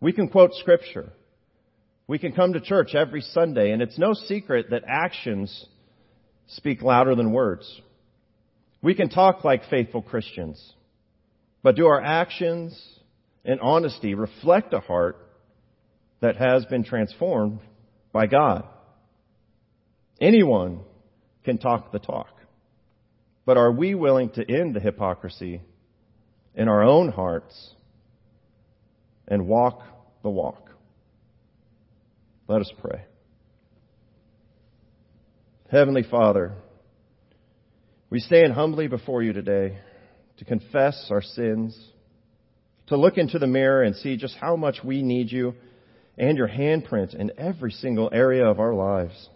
We 0.00 0.12
can 0.12 0.28
quote 0.28 0.52
scripture. 0.54 1.12
We 2.08 2.18
can 2.18 2.32
come 2.32 2.52
to 2.52 2.60
church 2.60 2.94
every 2.94 3.20
Sunday, 3.20 3.72
and 3.72 3.82
it's 3.82 3.98
no 3.98 4.14
secret 4.14 4.70
that 4.70 4.84
actions 4.86 5.66
speak 6.48 6.82
louder 6.82 7.14
than 7.16 7.32
words. 7.32 7.80
We 8.80 8.94
can 8.94 9.08
talk 9.08 9.44
like 9.44 9.68
faithful 9.68 10.02
Christians, 10.02 10.74
but 11.62 11.74
do 11.74 11.86
our 11.86 12.00
actions 12.00 12.80
and 13.44 13.60
honesty 13.60 14.14
reflect 14.14 14.72
a 14.72 14.80
heart 14.80 15.16
that 16.20 16.36
has 16.36 16.64
been 16.66 16.84
transformed 16.84 17.58
by 18.12 18.26
God? 18.26 18.64
Anyone 20.20 20.80
can 21.44 21.58
talk 21.58 21.90
the 21.90 21.98
talk, 21.98 22.32
but 23.44 23.56
are 23.56 23.72
we 23.72 23.94
willing 23.96 24.30
to 24.30 24.48
end 24.48 24.76
the 24.76 24.80
hypocrisy 24.80 25.60
in 26.54 26.68
our 26.68 26.84
own 26.84 27.08
hearts 27.08 27.70
and 29.26 29.48
walk 29.48 29.82
the 30.22 30.30
walk? 30.30 30.65
Let 32.48 32.60
us 32.60 32.72
pray. 32.80 33.04
Heavenly 35.70 36.04
Father, 36.08 36.52
we 38.08 38.20
stand 38.20 38.52
humbly 38.52 38.86
before 38.86 39.22
you 39.22 39.32
today 39.32 39.78
to 40.38 40.44
confess 40.44 41.08
our 41.10 41.22
sins, 41.22 41.76
to 42.86 42.96
look 42.96 43.18
into 43.18 43.40
the 43.40 43.48
mirror 43.48 43.82
and 43.82 43.96
see 43.96 44.16
just 44.16 44.36
how 44.36 44.54
much 44.54 44.78
we 44.84 45.02
need 45.02 45.32
you 45.32 45.54
and 46.16 46.38
your 46.38 46.48
handprint 46.48 47.14
in 47.14 47.32
every 47.36 47.72
single 47.72 48.08
area 48.12 48.46
of 48.46 48.60
our 48.60 48.74
lives. 48.74 49.28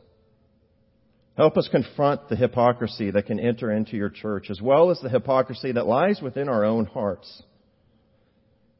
Help 1.36 1.56
us 1.56 1.68
confront 1.68 2.28
the 2.28 2.36
hypocrisy 2.36 3.10
that 3.10 3.26
can 3.26 3.40
enter 3.40 3.72
into 3.72 3.96
your 3.96 4.10
church, 4.10 4.50
as 4.50 4.60
well 4.60 4.90
as 4.90 5.00
the 5.00 5.08
hypocrisy 5.08 5.72
that 5.72 5.86
lies 5.86 6.20
within 6.22 6.48
our 6.48 6.64
own 6.64 6.86
hearts. 6.86 7.42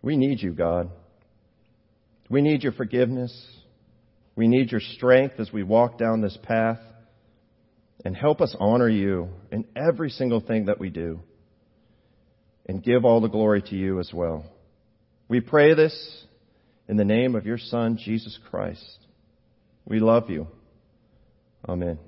We 0.03 0.17
need 0.17 0.41
you, 0.41 0.53
God. 0.53 0.91
We 2.29 2.43
need 2.43 2.63
your 2.63 2.73
forgiveness. 2.73 3.60
We 4.41 4.49
need 4.49 4.73
your 4.73 4.81
strength 4.81 5.35
as 5.39 5.53
we 5.53 5.63
walk 5.63 5.99
down 5.99 6.23
this 6.23 6.39
path. 6.43 6.79
And 8.07 8.17
help 8.17 8.41
us 8.41 8.57
honor 8.59 8.89
you 8.89 9.29
in 9.53 9.67
every 9.77 10.09
single 10.09 10.41
thing 10.41 10.65
that 10.65 10.81
we 10.81 10.89
do. 10.89 11.21
And 12.65 12.83
give 12.83 13.05
all 13.05 13.21
the 13.21 13.29
glory 13.29 13.61
to 13.61 13.77
you 13.77 14.01
as 14.01 14.11
well. 14.15 14.47
We 15.29 15.43
pray 15.43 15.75
this 15.75 16.25
in 16.89 16.97
the 16.97 17.05
name 17.05 17.35
of 17.35 17.45
your 17.45 17.59
Son, 17.59 17.99
Jesus 18.03 18.39
Christ. 18.51 19.01
We 19.85 20.01
love 20.01 20.31
you. 20.31 20.47
Amen. 21.69 21.99